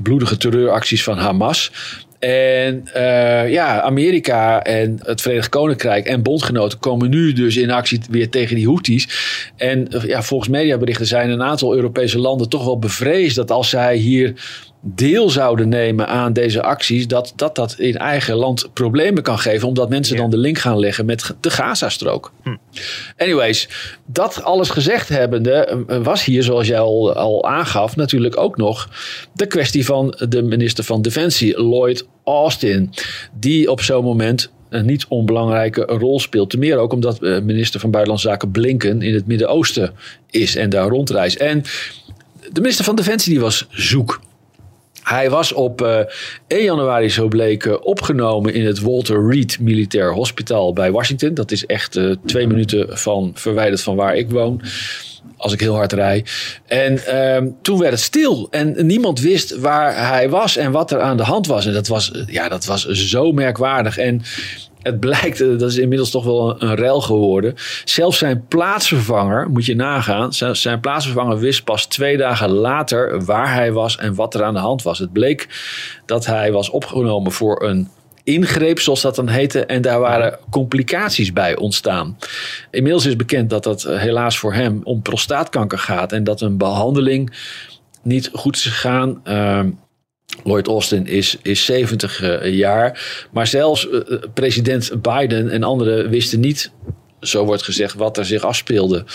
[0.04, 1.72] bloedige terreuracties van Hamas.
[2.20, 8.02] En eh, ja, Amerika en het Verenigd Koninkrijk en bondgenoten komen nu dus in actie
[8.10, 9.08] weer tegen die Houthis.
[9.56, 13.96] En ja, volgens mediaberichten zijn een aantal Europese landen toch wel bevreesd dat als zij
[13.96, 14.34] hier
[14.88, 19.68] deel zouden nemen aan deze acties, dat dat, dat in eigen land problemen kan geven,
[19.68, 22.32] omdat mensen dan de link gaan leggen met de Gazastrook.
[23.18, 23.70] Anyways,
[24.06, 28.90] dat alles gezegd hebbende, eh, was hier, zoals jij al, al aangaf, natuurlijk ook nog
[29.34, 32.94] de kwestie van de minister van Defensie, Lloyd Austin,
[33.40, 36.50] die op zo'n moment een niet onbelangrijke rol speelt.
[36.50, 39.94] Ten meer ook omdat eh, minister van Buitenlandse Zaken Blinken in het Midden-Oosten
[40.30, 41.38] is en daar rondreist.
[41.38, 41.64] En
[42.52, 44.20] de minister van Defensie die was zoek.
[45.06, 46.00] Hij was op eh
[46.48, 51.34] 1 januari, zo bleek, eh, opgenomen in het Walter Reed Militair Hospital bij Washington.
[51.34, 54.62] Dat is echt eh, twee minuten van verwijderd van waar ik woon.
[55.38, 56.26] Als ik heel hard rij.
[56.66, 58.48] En ehm, toen werd het stil.
[58.52, 61.66] En niemand wist waar hij was en wat er aan de hand was.
[61.66, 63.98] En dat was, ja, dat was zo merkwaardig.
[63.98, 64.22] En
[64.86, 67.54] het blijkt, eh, dat is inmiddels toch wel een, een rel geworden.
[67.86, 70.34] Zelfs zijn plaatsvervanger, moet je nagaan.
[70.34, 74.54] Zelfs zijn plaatsvervanger wist pas twee dagen later waar hij was en wat er aan
[74.54, 75.00] de hand was.
[75.00, 75.48] Het bleek
[76.06, 77.90] dat hij was opgenomen voor een
[78.26, 79.66] ingreep, zoals dat dan heette.
[79.66, 82.18] En daar waren complicaties bij ontstaan.
[82.72, 86.12] Inmiddels is bekend dat dat eh, helaas voor hem om prostaatkanker gaat.
[86.12, 87.34] En dat een behandeling
[88.04, 89.22] niet goed is gegaan.
[89.24, 89.70] Ehm,
[90.44, 93.28] Lloyd Austin is, is 70 eh, jaar.
[93.32, 96.72] Maar zelfs eh, president Biden en anderen wisten niet,
[97.20, 99.06] zo wordt gezegd, wat er zich afspeelde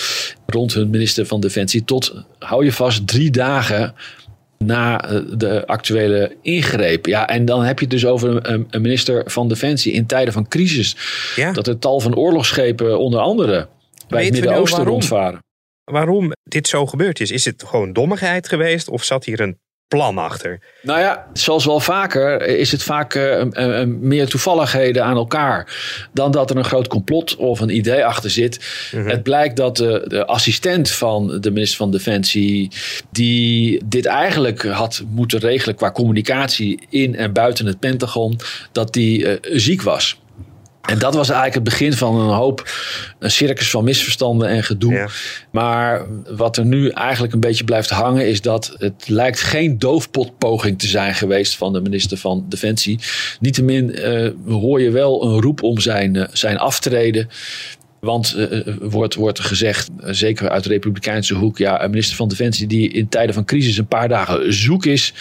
[0.47, 1.85] rond hun minister van Defensie.
[1.85, 3.95] Tot, hou je vast, drie dagen
[4.65, 7.07] na eh, de actuele ingreep.
[7.07, 10.33] Ja, en dan heb je het dus over een, een minister van Defensie in tijden
[10.33, 10.97] van crisis.
[11.37, 11.53] Ja.
[11.53, 13.69] Dat er tal van oorlogsschepen onder andere
[14.09, 14.95] bij het nou Midden-Oosten waarom?
[14.95, 15.39] rondvaren.
[15.85, 17.31] Waarom dit zo gebeurd is?
[17.31, 19.59] Is het gewoon dommigheid geweest of zat hier een
[19.97, 20.61] plan achter?
[20.83, 25.77] Nou ja, zoals wel vaker is het vaak eh, meer toevalligheden aan elkaar
[26.13, 28.65] dan dat er een groot complot of een idee achter zit.
[28.91, 32.71] Het blijkt dat de, de assistent van de minister van Defensie,
[33.11, 38.39] die dit eigenlijk had moeten regelen qua communicatie in en buiten het Pentagon,
[38.73, 40.20] dat die eh, ziek was.
[40.81, 42.71] En dat was eigenlijk het begin van een hoop,
[43.19, 44.93] een circus van misverstanden en gedoe.
[44.93, 45.09] Ja.
[45.51, 50.79] Maar wat er nu eigenlijk een beetje blijft hangen, is dat het lijkt geen doofpotpoging
[50.79, 52.99] te zijn geweest van de minister van Defensie.
[53.41, 57.29] Niettemin eh hoor je wel een roep om zijn, eh, zijn aftreden.
[58.01, 62.67] Want eh, wordt, wordt gezegd, zeker uit de Republikeinse hoek, ja, een minister van Defensie
[62.67, 65.13] die in tijden van crisis een paar dagen zoek is,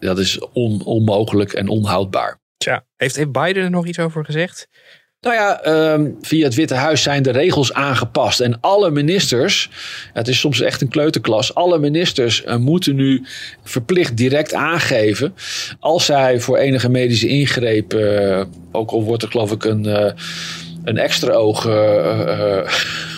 [0.00, 2.38] dat is on- onmogelijk en onhoudbaar.
[2.56, 4.68] Tja, heeft, Biden er nog iets over gezegd?
[5.20, 8.40] Nou ja, ehm, via het Witte Huis zijn de regels aangepast.
[8.40, 9.70] En alle ministers,
[10.12, 13.24] het is soms echt een kleuterklas, alle ministers eh, moeten nu
[13.64, 15.34] verplicht direct aangeven.
[15.80, 19.86] Als zij voor enige medische ingreep, eh, ook al wordt er geloof ik een.
[19.86, 20.12] eh,
[20.84, 21.64] een extra oog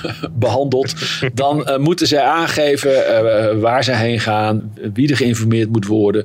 [0.39, 0.95] behandeld,
[1.35, 6.25] dan eh, moeten zij aangeven eh, waar ze heen gaan, wie er geïnformeerd moet worden,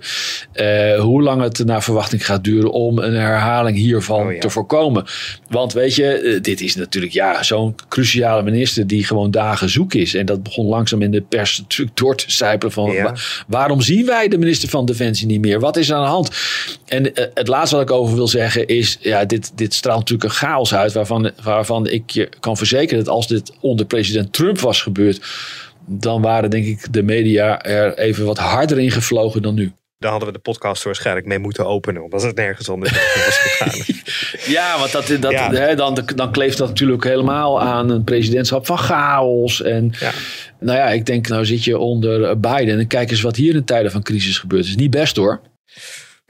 [0.53, 4.39] eh, hoe lang het naar verwachting gaat duren om een herhaling hiervan Oh ja.
[4.39, 5.05] te voorkomen.
[5.49, 9.93] Want weet je, eh, dit is natuurlijk ja, zo'n cruciale minister die gewoon dagen zoek
[9.93, 10.13] is.
[10.13, 13.03] En dat begon langzaam in de pers natuurlijk door te sijpelen van Ja.
[13.03, 13.15] wa-
[13.47, 15.59] waarom zien wij de minister van Defensie niet meer?
[15.59, 16.29] Wat is er aan de hand?
[16.85, 20.29] En eh, het laatste wat ik over wil zeggen is, ja, dit, dit straalt natuurlijk
[20.29, 24.59] een chaos uit waarvan, waarvan ik je kan verzekeren dat als dit onder president Trump
[24.59, 25.21] was gebeurd,
[25.85, 29.71] dan waren denk ik de media er even wat harder in gevlogen dan nu.
[29.97, 32.03] Daar hadden we de podcast waarschijnlijk mee moeten openen.
[32.03, 33.95] Omdat het nergens anders was gegaan.
[34.53, 35.51] Ja, want dat, dat, Ja.
[35.51, 39.61] Hè, dan, dan kleeft dat natuurlijk helemaal aan een presidentschap van chaos.
[39.61, 40.11] En Ja.
[40.59, 42.79] nou ja, ik denk, nou zit je onder Biden.
[42.79, 44.61] En kijk eens wat hier in tijden van crisis gebeurt.
[44.61, 45.41] Het is niet best hoor.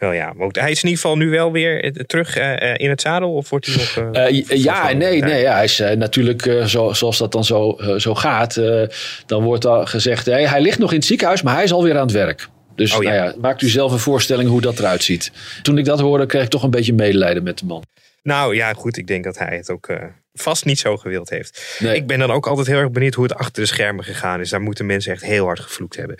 [0.03, 2.75] Wel ja, maar hij is in ieder geval nu wel weer eh, terug eh, eh,
[2.77, 3.33] in het zadel.
[3.33, 4.15] Of wordt hij nog...
[4.47, 5.41] ja nee, Nee.
[5.41, 8.61] ja, hij is natuurlijk, zo, zoals dat dan zo, zo gaat,
[9.25, 11.95] dan wordt al gezegd, hey, hij ligt nog in het ziekenhuis, maar hij is alweer
[11.95, 12.47] aan het werk.
[12.75, 13.09] Dus Oh, ja.
[13.09, 15.31] nou ja, maakt u zelf een voorstelling hoe dat eruit ziet.
[15.61, 17.83] Toen ik dat hoorde, kreeg ik toch een beetje medelijden met de man.
[18.23, 18.97] Nou ja, goed.
[18.97, 19.89] Ik denk dat hij het ook
[20.33, 21.77] vast niet zo gewild heeft.
[21.79, 21.95] Nee.
[21.95, 24.49] Ik ben dan ook altijd heel erg benieuwd hoe het achter de schermen gegaan is.
[24.49, 26.17] Daar moeten mensen echt heel hard gevloekt hebben.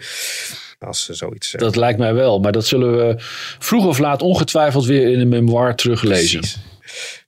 [0.85, 1.53] Als ze zoiets...
[1.53, 3.15] eh, Dat lijkt mij wel, maar dat zullen we
[3.59, 6.39] vroeg of laat ongetwijfeld weer in een memoir teruglezen.
[6.39, 6.59] Precies.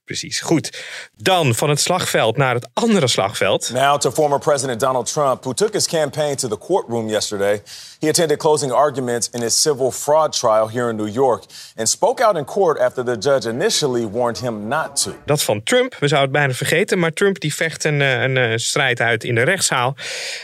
[0.06, 0.40] Precies.
[0.40, 0.84] Goed.
[1.16, 3.70] Dan van het slagveld naar het andere slagveld.
[3.72, 7.62] Now to former President Donald Trump, who took his campaign to the courtroom yesterday.
[7.98, 11.44] He attended closing arguments in his civil fraud trial here in New York
[11.76, 15.14] and spoke out in court after the judge initially warned him not to.
[15.24, 16.98] Dat van Trump, we zouden het bijna vergeten.
[16.98, 19.96] Maar Trump die vecht een, eh, een, eh, strijd uit in de rechtszaal.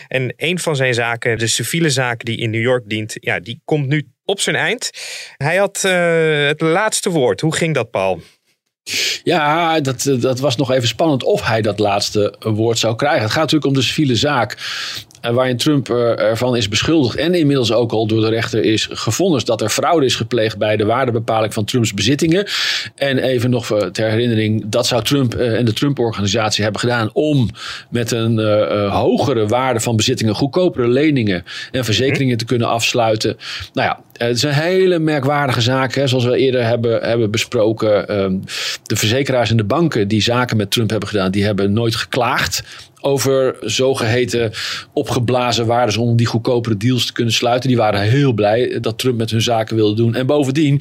[0.09, 3.61] En een van zijn zaken, de civiele zaak die in New York dient, ja, die
[3.65, 4.91] komt nu op zijn eind.
[5.37, 7.41] Hij had eh, het laatste woord.
[7.41, 8.21] Hoe ging dat, Paul?
[9.25, 13.23] Ja, dat, eh, dat was nog even spannend of hij dat laatste woord zou krijgen.
[13.23, 14.59] Het gaat natuurlijk om de civiele zaak.
[15.31, 19.45] Waarin Trump eh, ervan is beschuldigd en inmiddels ook al door de rechter is gevonden
[19.45, 22.47] dat er fraude is gepleegd bij de waardebepaling van Trumps bezittingen.
[22.95, 27.11] En even nog eh, ter herinnering, dat zou Trump eh, en de Trump-organisatie hebben gedaan
[27.13, 27.51] om
[27.91, 28.39] met een
[28.91, 33.37] hogere waarde van bezittingen goedkopere leningen en verzekeringen te kunnen afsluiten.
[33.73, 38.09] Nou ja, het is een hele merkwaardige zaak, hè, zoals we eerder hebben, hebben besproken.
[38.09, 38.39] Ehm,
[38.83, 42.63] de verzekeraars en de banken die zaken met Trump hebben gedaan, die hebben nooit geklaagd
[43.03, 44.53] over zogeheten
[44.93, 47.69] opgeblazen waardes om die goedkopere deals te kunnen sluiten.
[47.69, 50.15] Die waren heel blij dat Trump met hun zaken wilde doen.
[50.15, 50.81] En bovendien,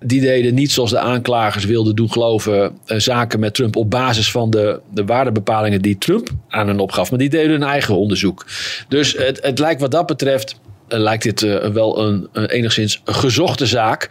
[0.00, 4.30] die deden niet zoals de aanklagers wilden doen geloven, eh, zaken met Trump op basis
[4.30, 7.10] van de, de waardebepalingen die Trump aan hen opgaf.
[7.10, 8.46] Maar die deden hun eigen onderzoek.
[8.88, 13.66] Dus het, het lijkt wat dat betreft lijkt dit eh, wel een, een enigszins gezochte
[13.66, 14.08] zaak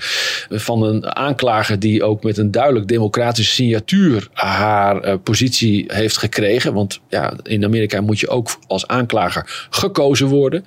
[0.49, 6.17] eh, van een aanklager die ook met een duidelijk democratische signatuur haar eh, positie heeft
[6.17, 6.73] gekregen.
[6.73, 10.65] Want ja, in Amerika moet je ook als aanklager gekozen worden.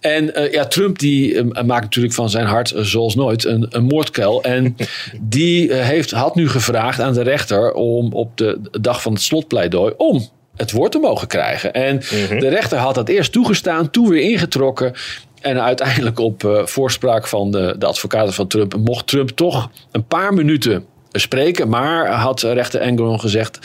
[0.00, 3.66] En eh, ja, Trump die eh, maakt natuurlijk van zijn hart eh, zoals nooit een,
[3.70, 4.42] een moordkuil.
[4.42, 4.76] En
[5.20, 9.22] die eh, heeft, had nu gevraagd aan de rechter om op de dag van het
[9.22, 11.72] slotpleidooi om het woord te mogen krijgen.
[11.72, 11.98] En
[12.38, 14.92] de rechter had dat eerst toegestaan, toen weer ingetrokken.
[15.40, 20.06] En uiteindelijk op eh, voorspraak van de, de advocaten van Trump mocht Trump toch een
[20.06, 21.68] paar minuten spreken.
[21.68, 23.58] Maar had rechter Engelon gezegd: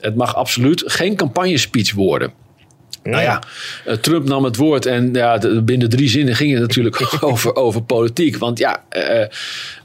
[0.00, 2.32] het mag absoluut geen campagnespeech worden.
[3.04, 3.42] Nou ja,
[3.84, 7.82] eh, Trump nam het woord en ja, binnen drie zinnen ging het natuurlijk over, over
[7.82, 8.36] politiek.
[8.36, 9.28] Want ja, eh,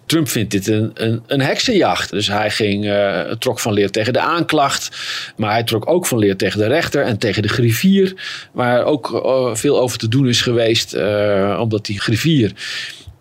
[0.09, 2.09] Trump vindt dit een, een, een heksenjacht.
[2.09, 4.89] Dus hij ging, eh, trok van leer tegen de aanklacht.
[5.37, 8.13] Maar hij trok ook van leer tegen de rechter en tegen de griffier.
[8.51, 10.93] Waar ook eh, veel over te doen is geweest.
[10.93, 12.51] eh, omdat die griffier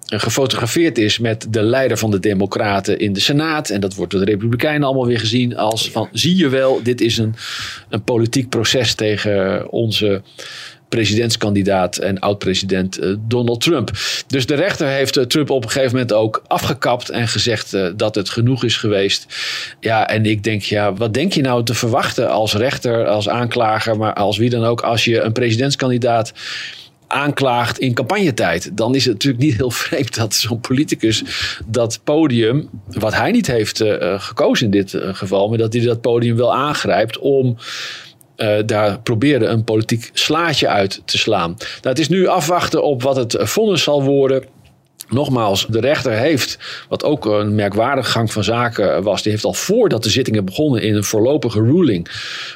[0.06, 3.70] gefotografeerd is met de leider van de Democraten in de Senaat.
[3.70, 7.00] En dat wordt door de Republikeinen allemaal weer gezien als van zie je wel, dit
[7.00, 7.34] is een,
[7.88, 10.22] een politiek proces tegen onze
[10.88, 13.90] presidentskandidaat en oud-president eh, Donald Trump.
[14.26, 17.86] Dus de rechter heeft eh, Trump op een gegeven moment ook afgekapt en gezegd eh,
[17.96, 19.26] dat het genoeg is geweest.
[19.80, 23.96] Ja, en ik denk, ja, wat denk je nou te verwachten als rechter, als aanklager,
[23.96, 26.32] maar als wie dan ook, als je een presidentskandidaat
[27.06, 28.76] aanklaagt in campagnetijd.
[28.76, 31.22] Dan is het natuurlijk niet heel vreemd dat zo'n politicus
[31.66, 33.84] dat podium, wat hij niet heeft
[34.16, 37.56] gekozen in dit geval, maar dat hij dat podium wel aangrijpt om
[38.38, 41.54] eh, daar proberen een politiek slaatje uit te slaan.
[41.58, 44.44] Nou, het is nu afwachten op wat het vonnis zal worden.
[45.08, 49.54] Nogmaals, de rechter heeft, wat ook een merkwaardige gang van zaken was, die heeft al
[49.54, 52.08] voordat de zittingen begonnen in een voorlopige ruling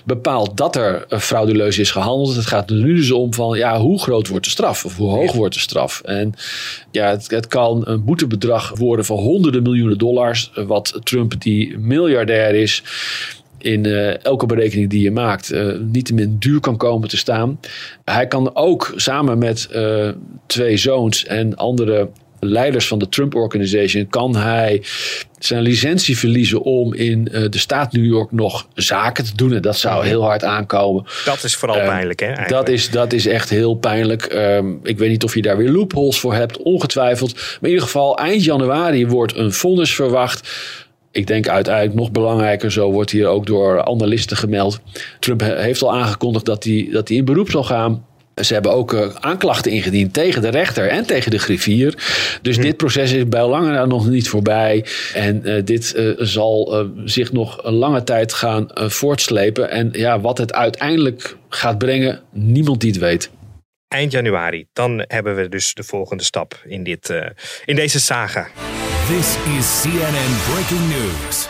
[0.05, 2.37] bepaald dat er frauduleus is gehandeld.
[2.37, 5.11] Het gaat er nu dus om van, ja, hoe groot wordt de straf of hoe
[5.11, 6.01] hoog wordt de straf?
[6.05, 6.35] En
[6.91, 12.55] ja, het, het kan een boetebedrag worden van honderden miljoenen dollars, wat Trump die miljardair
[12.55, 12.83] is,
[13.63, 17.61] in eh, elke berekening die je maakt eh niettemin duur kan komen te staan.
[18.05, 20.09] Hij kan ook samen met eh,
[20.47, 22.09] twee zoons en andere
[22.41, 24.09] leiders van de Trump Organization...
[24.09, 24.83] kan hij
[25.39, 29.55] zijn licentie verliezen om in de staat New York nog zaken te doen.
[29.55, 31.05] En dat zou heel hard aankomen.
[31.25, 32.27] Dat is vooral Eh, pijnlijk, hè?
[32.27, 32.55] eigenlijk.
[32.55, 34.23] Dat is, dat is echt heel pijnlijk.
[34.23, 37.35] Ehm, ik weet niet of je daar weer loopholes voor hebt, ongetwijfeld.
[37.35, 40.49] Maar in ieder geval, eind januari wordt een vonnis verwacht.
[41.13, 44.81] Ik denk uiteindelijk nog belangrijker, zo wordt hier ook door analisten gemeld.
[45.19, 48.07] Trump he- heeft al aangekondigd dat hij, dat hij in beroep zal gaan.
[48.35, 51.95] Ze hebben ook uh, aanklachten ingediend tegen de rechter en tegen de griffier.
[52.43, 54.85] Dus dit proces is bij lange nog niet voorbij.
[55.15, 59.71] En uh, dit uh, zal zich nog een lange tijd gaan voortslepen.
[59.71, 63.31] En ja, wat het uiteindelijk gaat brengen, niemand die het weet
[63.89, 64.67] eind januari.
[64.73, 67.15] Dan hebben we dus de volgende stap in, dit,
[67.65, 68.49] in deze saga.
[69.09, 71.49] This is CNN Breaking News.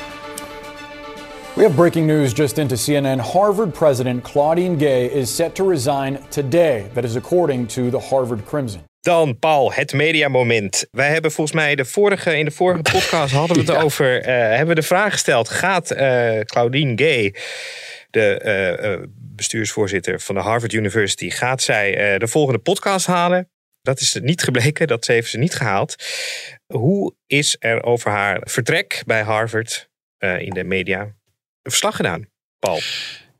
[1.54, 3.20] We have breaking news just into CNN.
[3.20, 6.90] Harvard president Claudine Gay is set to resign today.
[6.94, 8.80] That is according to the Harvard Crimson.
[9.00, 10.86] Dan Paul, het mediamoment.
[10.90, 13.82] Wij hebben volgens mij de vorige, in de vorige podcast hadden we het ja.
[13.82, 14.20] over.
[14.20, 17.34] Uh, hebben we de vraag gesteld: gaat uh, Claudine Gay,
[18.11, 23.50] de bestuursvoorzitter van de Harvard University, gaat zij de volgende podcast halen?
[23.82, 25.94] Dat is niet gebleken, dat heeft ze niet gehaald.
[26.73, 29.89] Hoe is er over haar vertrek bij Harvard
[30.39, 31.14] in de media
[31.62, 32.27] verslag gedaan,
[32.59, 32.81] Paul?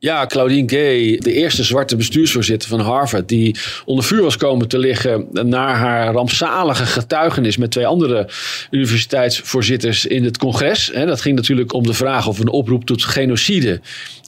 [0.03, 3.55] Ja, Claudine Gay, de eerste zwarte bestuursvoorzitter van Harvard, die
[3.85, 8.29] onder vuur was komen te liggen na haar rampzalige getuigenis met twee andere
[8.71, 10.91] universiteitsvoorzitters in het congres.
[10.93, 13.81] Dat ging natuurlijk om de vraag of een oproep tot genocide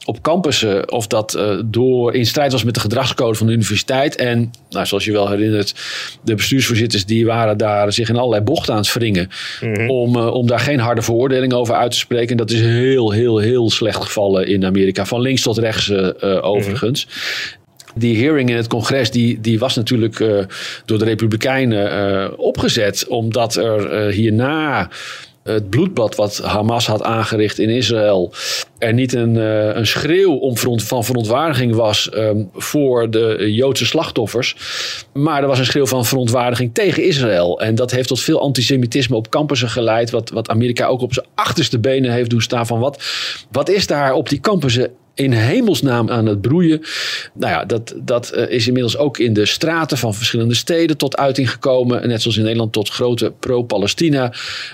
[0.06, 4.16] op campussen, of dat uh, door in strijd was met de gedragscode van de universiteit.
[4.16, 5.74] En nou, zoals je wel herinnert,
[6.22, 9.28] de bestuursvoorzitters die waren daar zich in allerlei bochten aan het wringen.
[9.60, 9.90] Mm-hmm.
[9.90, 12.30] om, uh, om daar geen harde veroordeling over uit te spreken.
[12.30, 15.04] En dat is heel, heel, heel slecht gevallen in Amerika.
[15.04, 17.04] Van links tot rechts uh, overigens.
[17.06, 17.64] Mm-hmm
[17.98, 20.44] die hearing in het congres die, die was natuurlijk uh,
[20.84, 23.06] door de Republikeinen uh, opgezet.
[23.06, 24.90] Omdat er uh, hierna
[25.46, 28.32] het bloedbad wat Hamas had aangericht in Israël
[28.78, 34.56] er niet een, uh, een schreeuw om van verontwaardiging was um, voor de Joodse slachtoffers.
[35.12, 37.60] Maar er was een schreeuw van verontwaardiging tegen Israël.
[37.60, 40.10] En dat heeft tot veel antisemitisme op campussen geleid.
[40.10, 42.66] Wat, wat Amerika ook op zijn achterste benen heeft doen staan.
[42.66, 43.02] Van wat,
[43.50, 46.82] wat is daar op die campussen in hemelsnaam aan het broeien.
[47.34, 51.16] Nou ja, dat, dat uh, is inmiddels ook in de straten van verschillende steden tot
[51.16, 52.08] uiting gekomen.
[52.08, 54.32] Net zoals in Nederland tot grote pro-Palestina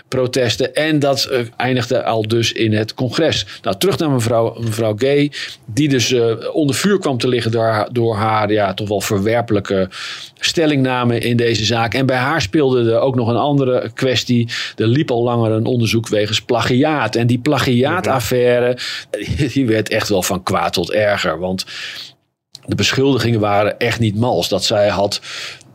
[0.08, 0.74] protesten.
[0.74, 3.46] En dat uh, eindigde al dus in het congres.
[3.62, 5.32] Nou, terug naar mevrouw, mevrouw Gay,
[5.64, 9.88] die dus uh, onder vuur kwam te liggen door, door haar ja, toch wel verwerpelijke
[10.38, 11.94] stellingname in deze zaak.
[11.94, 14.48] En bij haar speelde er ook nog een andere kwestie.
[14.76, 17.16] Er liep al langer een onderzoek wegens plagiaat.
[17.16, 18.78] En die plagiaataffaire,
[19.52, 21.38] die werd echt wel van kwaad tot erger.
[21.38, 21.64] Want
[22.66, 24.48] de beschuldigingen waren echt niet mals.
[24.48, 25.20] Dat zij had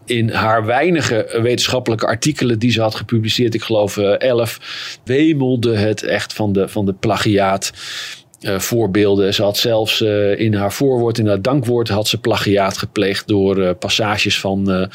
[0.05, 4.59] in haar weinige wetenschappelijke artikelen die ze had gepubliceerd, ik geloof uh, elf,
[5.03, 7.71] wemelde het echt van de, van de plagiaat.
[8.41, 9.33] Uh, voorbeelden.
[9.33, 13.57] Ze had zelfs uh, in haar voorwoord, in haar dankwoord, had ze plagiaat gepleegd door
[13.57, 14.89] uh, passages van,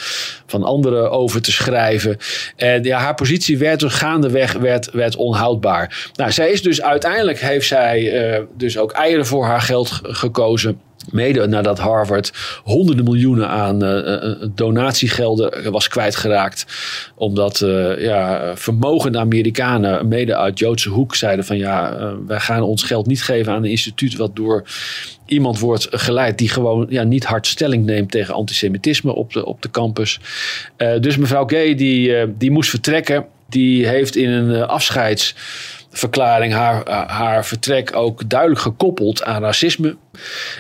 [0.46, 2.16] van anderen over te schrijven.
[2.56, 6.10] En ja, haar positie werd dus gaandeweg werd, werd onhoudbaar.
[6.14, 10.80] Nou, zij is dus uiteindelijk heeft zij dus ook eieren voor haar geld gekozen.
[11.10, 12.32] Mede nadat Harvard
[12.64, 16.66] honderden miljoenen aan uh, donatiegelden was kwijtgeraakt.
[17.14, 21.96] Omdat uh, ja, vermogende Amerikanen, mede uit Joodse hoek, zeiden van ja,
[22.26, 24.64] wij gaan ons geld niet geven aan een instituut wat door
[25.26, 29.62] iemand wordt geleid die gewoon ja, niet hard stelling neemt tegen antisemitisme op de, op
[29.62, 30.20] de campus.
[31.00, 33.26] dus mevrouw Gay die, die moest vertrekken.
[33.48, 35.34] Die heeft in een afscheids
[35.92, 39.96] verklaring haar, haar vertrek ook duidelijk gekoppeld aan racisme.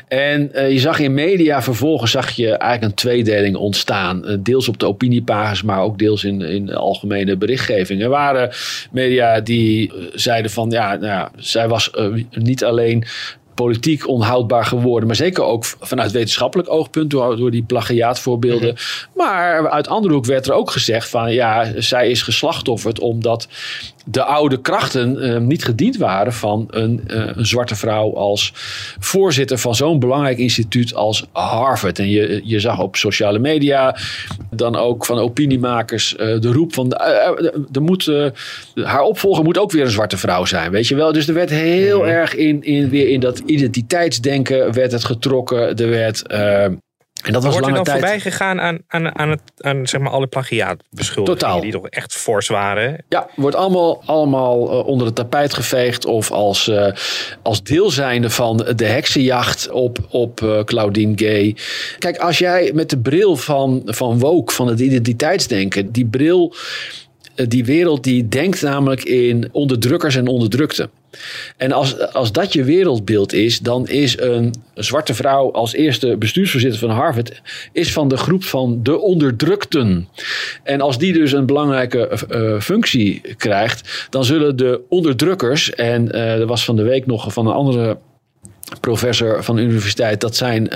[0.08, 4.30] En uh, je zag in media vervolgens zag je eigenlijk een tweedeling ontstaan.
[4.30, 8.02] Uh, deels op de opiniepagina's, maar ook deels in, in de algemene berichtgeving.
[8.02, 8.50] Er waren
[8.90, 11.90] media die uh, zeiden van ja, nou ja zij was
[12.30, 13.04] niet alleen
[13.54, 15.06] politiek onhoudbaar geworden.
[15.06, 18.68] Maar zeker ook vanuit wetenschappelijk oogpunt door, door die plagiaatvoorbeelden.
[18.68, 18.76] Mm
[19.14, 23.48] Maar uit andere hoek werd er ook gezegd van ja, zij is geslachtofferd omdat
[24.04, 28.52] de oude krachten uh, niet gediend waren van een, uh, een, zwarte vrouw als
[28.98, 31.98] voorzitter van zo'n belangrijk instituut als Harvard.
[31.98, 33.96] En je, je zag op sociale media
[34.50, 36.92] dan ook van opiniemakers uh, de roep van
[37.72, 38.12] er moet,
[38.74, 41.12] haar opvolger moet ook weer een zwarte vrouw zijn, weet je wel.
[41.12, 45.76] Dus er werd heel mm erg in, in, weer in dat identiteitsdenken werd het getrokken.
[45.76, 46.22] Er werd
[47.22, 47.98] en dat was Wordt er dan tijd...
[47.98, 51.60] voorbij gegaan aan, aan, aan, het, aan zeg maar alle plagiaatbeschuldigingen Totaal.
[51.60, 53.04] die toch echt fors waren?
[53.08, 56.86] Ja, wordt allemaal, allemaal uh, onder het tapijt geveegd of als, uh,
[57.42, 61.56] als deel zijnde van de heksenjacht op, op uh, Claudine Gay.
[61.98, 66.54] Kijk, als jij met de bril van, van woke, van het identiteitsdenken, die bril,
[67.34, 70.90] die wereld die denkt namelijk in onderdrukkers en onderdrukten.
[71.56, 76.78] En als, als dat je wereldbeeld is, dan is een zwarte vrouw als eerste bestuursvoorzitter
[76.80, 80.08] van Harvard is van de groep van de onderdrukten.
[80.62, 86.46] En als die dus een belangrijke uh, functie krijgt, dan zullen de onderdrukkers, en er
[86.46, 87.98] was van de week nog van een andere
[88.80, 90.20] professor van de universiteit.
[90.20, 90.68] Dat zijn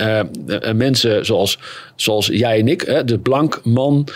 [0.75, 1.59] mensen zoals,
[1.95, 4.07] zoals jij en ik, hè, de blank man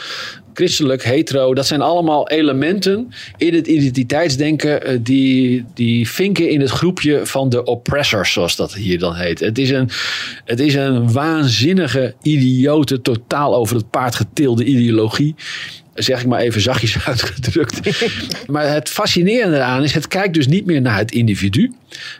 [0.54, 6.70] christelijk, hetero, dat zijn allemaal elementen in het identiteitsdenken uh, die, die vinken in het
[6.70, 9.40] groepje van de oppressors, zoals dat hier dan heet.
[9.40, 9.90] Het is een,
[10.46, 15.36] het is een waanzinnige, idiote, totaal over het paard getilde ideologie
[15.94, 17.80] zeg ik maar even zachtjes uitgedrukt.
[18.52, 21.72] maar het fascinerende eraan is, het kijkt dus niet meer naar het individu.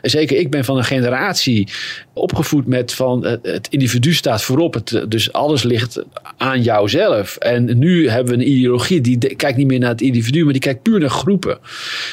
[0.02, 1.68] Zeker ik ben van een generatie
[2.14, 4.74] opgevoed met van het individu staat voorop.
[4.74, 6.02] Het, dus alles ligt
[6.36, 7.36] aan jouzelf.
[7.36, 10.62] En nu hebben we een ideologie die kijkt niet meer naar het individu, maar die
[10.62, 11.58] kijkt puur naar groepen.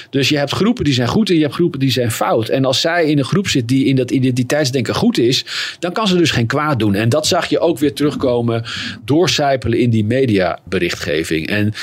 [0.10, 2.50] Dus je hebt groepen die zijn goed en je hebt groepen die zijn fout.
[2.50, 5.46] En als zij in een groep zit die in dat identiteitsdenken goed is,
[5.80, 6.96] dan kan ze dus geen kwaad doen.
[6.96, 8.64] En dat zag je ook weer terugkomen,
[9.06, 11.48] doorcijpelen in die mediaberichtgeving.
[11.48, 11.74] En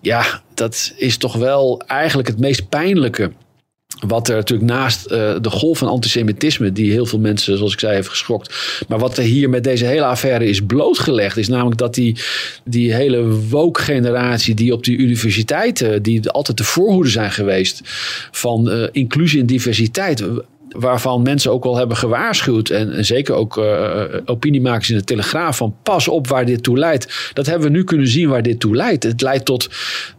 [0.00, 3.32] ja, dat is toch wel eigenlijk het meest pijnlijke
[4.06, 7.80] wat er natuurlijk naast uh, de golf van antisemitisme, die heel veel mensen, zoals ik
[7.80, 8.54] zei, heeft geschokt.
[8.88, 12.16] Maar wat er hier met deze hele affaire is blootgelegd, is namelijk dat die,
[12.64, 17.80] die hele woke-generatie die op die universiteiten, die altijd de voorhoede zijn geweest
[18.30, 20.24] van uh, inclusie en diversiteit
[20.78, 22.70] waarvan mensen ook al hebben gewaarschuwd.
[22.70, 25.56] En, en zeker ook uh, opiniemakers in de Telegraaf.
[25.56, 27.30] Van pas op waar dit toe leidt.
[27.32, 29.02] Dat hebben we nu kunnen zien waar dit toe leidt.
[29.02, 29.68] Het leidt tot,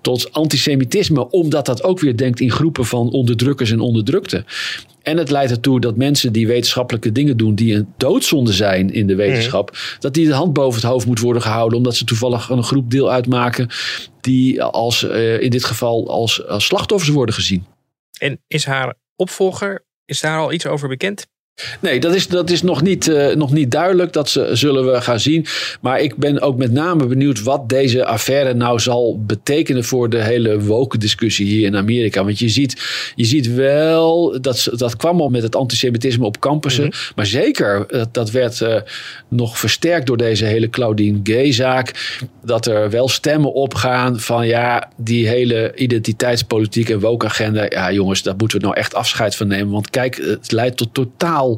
[0.02, 1.30] tot antisemitisme.
[1.30, 4.45] Omdat dat ook weer denkt in groepen van onderdrukkers en onderdrukten.
[5.02, 9.08] En het leidt ertoe dat mensen die wetenschappelijke dingen doen, die een doodzonde zijn in
[9.08, 12.49] de wetenschap, dat die de hand boven het hoofd moet worden gehouden, omdat ze toevallig
[12.49, 13.70] een groep deel uitmaken
[14.22, 17.66] die als, uh, in dit geval als, als slachtoffers worden gezien.
[18.20, 21.28] En is haar opvolger is daar al iets over bekend?
[21.80, 24.14] Nee, dat is, dat is nog, niet, uh, nog niet duidelijk.
[24.14, 25.45] Dat zullen we gaan zien.
[25.82, 30.22] Maar ik ben ook met name benieuwd wat deze affaire nou zal betekenen voor de
[30.22, 32.24] hele woke discussie hier in Amerika.
[32.24, 32.82] Want je ziet,
[33.16, 36.84] je ziet wel, dat, dat kwam al met het antisemitisme op campussen.
[36.84, 36.99] Mm -hmm.
[37.16, 38.76] Maar zeker, dat, dat werd uh,
[39.28, 42.20] nog versterkt door deze hele Claudine Gay-zaak.
[42.43, 47.66] Dat er wel stemmen opgaan van ja, die hele identiteitspolitiek en woke agenda.
[47.70, 49.72] Ja jongens, daar moeten we nou echt afscheid van nemen.
[49.72, 51.51] Want kijk, het leidt tot totaal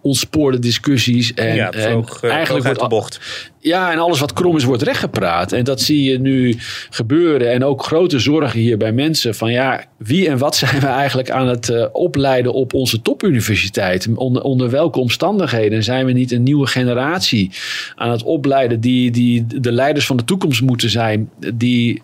[0.00, 1.34] ontspoorde discussies.
[1.34, 3.20] En, ja, en eigenlijk wordt de bocht.
[3.62, 5.52] Ja, en alles wat krom is, wordt rechtgepraat.
[5.52, 6.56] En dat zie je nu
[6.90, 7.52] gebeuren.
[7.52, 9.34] En ook grote zorgen hier bij mensen.
[9.34, 14.08] Van ja, wie en wat zijn we eigenlijk aan het uh, opleiden op onze topuniversiteit?
[14.14, 17.50] Onder, onder welke omstandigheden zijn we niet een nieuwe generatie
[17.94, 21.30] aan het opleiden die, die de leiders van de toekomst moeten zijn?
[21.54, 22.00] Die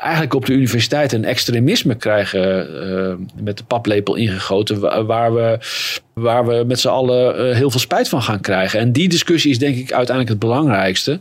[0.00, 5.58] eigenlijk op de universiteit een extremisme krijgen uh, met de paplepel ingegoten, waar we,
[6.12, 8.80] waar we met z'n allen uh, heel veel spijt van gaan krijgen.
[8.80, 11.20] En die discussie is denk ik uiteindelijk het belangrijkste.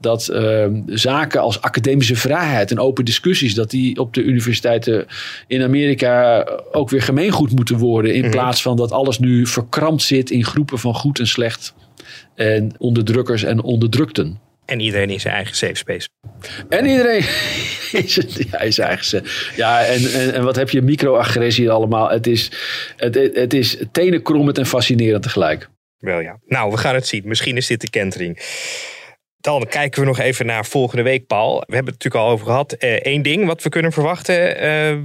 [0.00, 5.06] Dat uh, zaken als academische vrijheid en open discussies, dat die op de universiteiten
[5.46, 8.10] in Amerika ook weer gemeengoed moeten worden.
[8.10, 8.30] In mm -hmm.
[8.30, 11.74] plaats van dat alles nu verkrampt zit in groepen van goed en slecht.
[12.34, 14.38] En onderdrukkers en onderdrukten.
[14.68, 16.08] En iedereen in zijn eigen safe space.
[16.68, 17.18] En iedereen
[18.04, 18.18] is
[18.50, 19.24] ja, is eigen.
[19.56, 22.10] Ja, en, en, en wat heb je microagressie allemaal?
[22.10, 22.50] Het is,
[22.96, 25.68] het, het is tenenkrommend en fascinerend tegelijk.
[25.98, 26.38] Wel ja.
[26.46, 27.22] Nou, we gaan het zien.
[27.24, 28.38] Misschien is dit de kentering.
[29.40, 31.52] Dan kijken we nog even naar volgende week, Paul.
[31.52, 32.74] We hebben het natuurlijk al over gehad.
[32.78, 34.64] Eén uh, ding wat we kunnen verwachten.
[34.64, 34.98] Uh,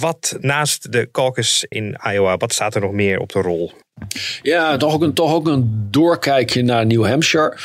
[0.00, 3.72] wat naast de caucus in Iowa, wat staat er nog meer op de rol?
[4.42, 7.56] Ja, toch ook een, toch ook een doorkijkje naar New Hampshire.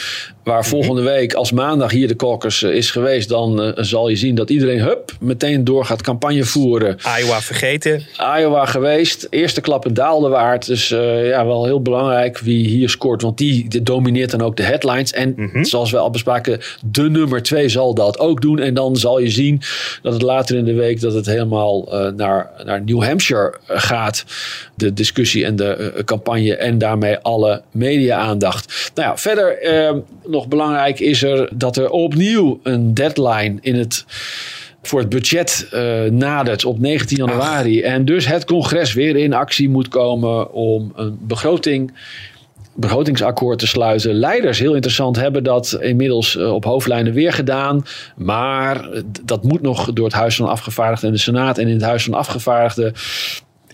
[0.44, 4.36] Waar volgende week, als maandag hier de caucus is geweest, dan uh, zal je zien
[4.36, 6.98] dat iedereen, hup, meteen door gaat campagne voeren.
[7.20, 8.04] Iowa vergeten.
[8.38, 9.28] Iowa geweest.
[9.30, 10.66] Eerste klap in Daaldewaard.
[10.66, 13.22] Dus uh, ja, wel heel belangrijk wie hier scoort.
[13.22, 15.12] Want die, die domineert dan ook de headlines.
[15.12, 15.66] En mm -hmm.
[15.66, 18.60] zoals we al bespraken, de nummer twee zal dat ook doen.
[18.60, 19.62] En dan zal je zien
[20.02, 24.26] dat het later in de week dat het helemaal uh, naar, naar New Hampshire gaat.
[24.76, 26.56] De discussie en de campagne.
[26.56, 28.92] En daarmee alle media-aandacht.
[28.96, 29.62] Nou ja, verder
[30.34, 34.06] nog belangrijk is er dat er opnieuw een deadline in het
[34.82, 37.84] voor het budget uh, nadert op 19 januari.
[37.84, 37.92] Ach.
[37.92, 41.94] En dus het congres weer in actie moet komen om een begroting
[42.76, 44.14] begrotingsakkoord te sluiten.
[44.14, 47.86] Leiders, heel interessant, hebben dat inmiddels op hoofdlijnen weer gedaan.
[48.16, 48.90] Maar
[49.24, 51.58] dat moet nog door het Huis van Afgevaardigden en de Senaat.
[51.58, 52.94] En in het Huis van Afgevaardigden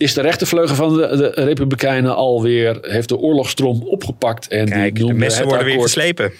[0.00, 4.48] is de rechtervleugel van de, de Republikeinen alweer, heeft de oorlogstrom opgepakt.
[4.48, 6.32] En Kijk, die de messen worden weer verslepen.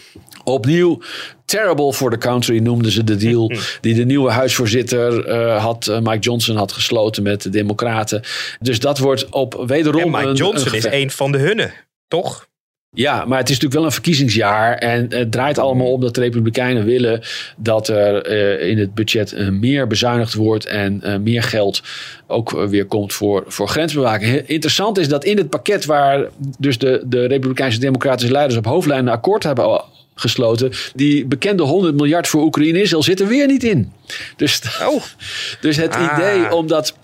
[0.44, 1.02] Opnieuw,
[1.44, 5.98] terrible for the country noemden ze de deal die de nieuwe huisvoorzitter uh, had, uh,
[5.98, 8.22] Mike Johnson had gesloten met de Democraten.
[8.60, 10.02] Dus dat wordt op wederom.
[10.02, 11.70] En Mike een, Johnson een is een van de hunne,
[12.08, 12.48] toch?
[12.92, 14.74] Ja, maar het is natuurlijk wel een verkiezingsjaar.
[14.74, 17.22] En het draait allemaal om dat de Republikeinen willen
[17.56, 21.82] dat er uh, in het budget uh, meer bezuinigd wordt en uh, meer geld
[22.26, 24.36] ook weer komt voor, voor grensbewaking.
[24.46, 26.28] Interessant is dat in het pakket waar
[26.58, 29.82] dus de, de Republikeinse Democratische leiders op hoofdlijnen akkoord hebben
[30.14, 30.72] gesloten.
[30.94, 33.92] Die bekende 100 miljard voor Oekraïne Israël zit er weer niet in.
[34.36, 35.02] Dus, oh.
[35.60, 36.12] dus het ah.
[36.12, 36.94] idee om dat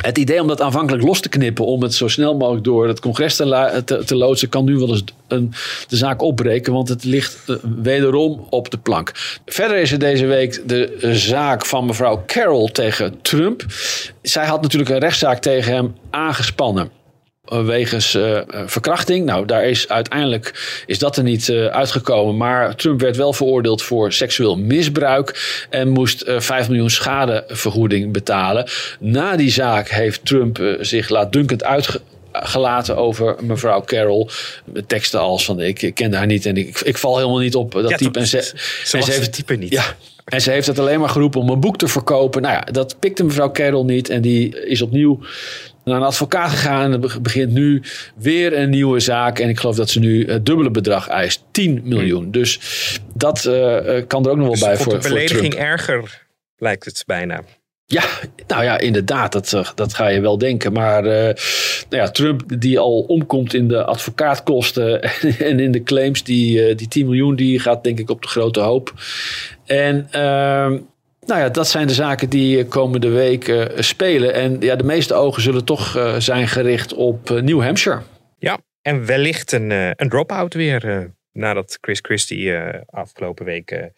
[0.00, 3.00] het idee om dat aanvankelijk los te knippen, om het zo snel mogelijk door het
[3.00, 5.52] congres te, te, loodsen, kan nu wel eens een,
[5.88, 9.12] de zaak opbreken, want het ligt uh, wederom op de plank.
[9.46, 13.64] Verder is er deze week de zaak van mevrouw Carroll tegen Trump.
[14.22, 16.99] Zij had natuurlijk een rechtszaak tegen hem aangespannen
[17.50, 19.24] wegens uh, verkrachting.
[19.24, 22.36] Nou, daar is uiteindelijk is dat er niet uh, uitgekomen.
[22.36, 28.68] Maar Trump werd wel veroordeeld voor seksueel misbruik en moest uh, 5 miljoen schadevergoeding betalen.
[28.98, 34.28] Na die zaak heeft Trump zich laatdunkend uitgelaten over mevrouw Carroll.
[34.86, 37.90] Teksten als van ik, kende haar niet en ik, ik val helemaal niet op dat
[37.90, 38.18] ja, type.
[38.18, 38.42] En ze,
[38.84, 39.72] ze, en ze heeft het type niet.
[39.72, 39.96] Ja,
[40.30, 42.42] en ze heeft het alleen maar geroepen om een boek te verkopen.
[42.42, 44.08] Nou ja, dat pikte mevrouw Carroll niet.
[44.08, 45.20] En die is opnieuw
[45.84, 46.92] naar een advocaat gegaan.
[46.92, 47.82] En begint nu
[48.16, 49.38] weer een nieuwe zaak.
[49.38, 51.44] En ik geloof dat ze nu het dubbele bedrag eist.
[51.50, 52.30] 10 miljoen.
[52.30, 52.60] Dus
[53.14, 56.26] dat uh, kan er ook nog wel dus bij voor, de belediging voor erger,
[56.56, 57.42] lijkt het bijna.
[57.90, 58.04] Ja,
[58.46, 60.72] nou ja, inderdaad, dat, dat ga je wel denken.
[60.72, 65.02] Maar uh, nou ja, Trump die al omkomt in de advocaatkosten
[65.50, 68.28] en in de claims, die, uh, die 10 miljoen, die gaat denk ik op de
[68.28, 68.94] grote hoop.
[69.66, 70.72] En uh,
[71.30, 74.34] nou ja, dat zijn de zaken die komende week uh, spelen.
[74.34, 78.00] En ja, de meeste ogen zullen toch uh, zijn gericht op New Hampshire.
[78.38, 82.54] Ja, en wellicht een, een drop-out weer nadat Chris Christie
[82.86, 83.90] afgelopen week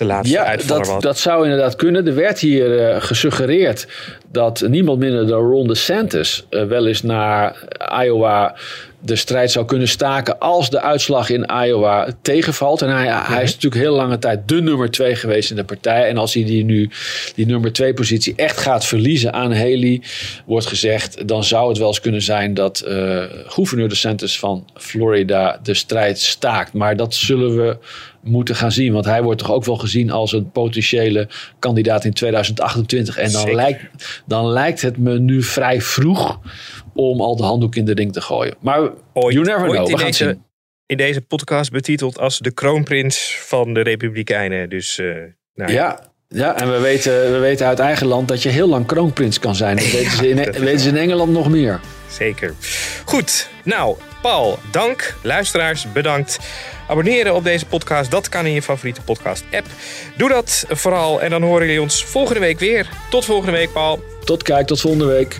[0.00, 1.02] de laatste ja, dat, was.
[1.02, 2.06] dat zou inderdaad kunnen.
[2.06, 3.86] Er werd hier gesuggereerd
[4.32, 7.56] dat niemand minder dan Ron DeSantis wel eens naar
[8.04, 8.56] Iowa
[9.02, 12.82] de strijd zou kunnen staken als de uitslag in Iowa tegenvalt.
[12.82, 16.08] En hij, hij is natuurlijk heel lange tijd de nummer twee geweest in de partij.
[16.08, 16.90] En als hij die nu
[17.34, 20.02] die nummer twee positie echt gaat verliezen aan Haley,
[20.46, 25.60] wordt gezegd, dan zou het wel eens kunnen zijn dat uh, gouverneur DeSantis van Florida
[25.62, 26.72] de strijd staakt.
[26.72, 27.76] Maar dat zullen we
[28.22, 28.92] moeten gaan zien.
[28.92, 33.16] Want hij wordt toch ook wel gezien als een potentiële kandidaat in 2028.
[33.16, 36.40] En dan, lijkt, dan lijkt het me nu vrij vroeg
[36.94, 38.54] om al de handdoek in de ring te gooien.
[38.60, 38.80] Maar
[39.12, 39.74] ooit, you never know.
[39.74, 40.44] in, We gaan deze, zien.
[40.86, 44.68] in deze podcast betiteld als de kroonprins van de Republikeinen.
[44.68, 45.16] Dus uh,
[45.54, 46.08] nou, ja.
[46.34, 49.54] Ja, en we weten, we weten uit eigen land dat je heel lang kroonprins kan
[49.54, 49.76] zijn.
[49.76, 51.80] Dat weten, ze in, weten ze in Engeland nog meer.
[52.08, 52.54] Zeker.
[53.04, 55.14] Goed, nou, Paul, dank.
[55.22, 56.38] Luisteraars, bedankt.
[56.90, 59.66] Abonneren op deze podcast, dat kan in je favoriete podcast-app.
[60.16, 62.88] Doe dat vooral en dan horen jullie ons volgende week weer.
[63.10, 64.02] Tot volgende week, Paul.
[64.24, 65.38] Tot kijk, tot volgende week.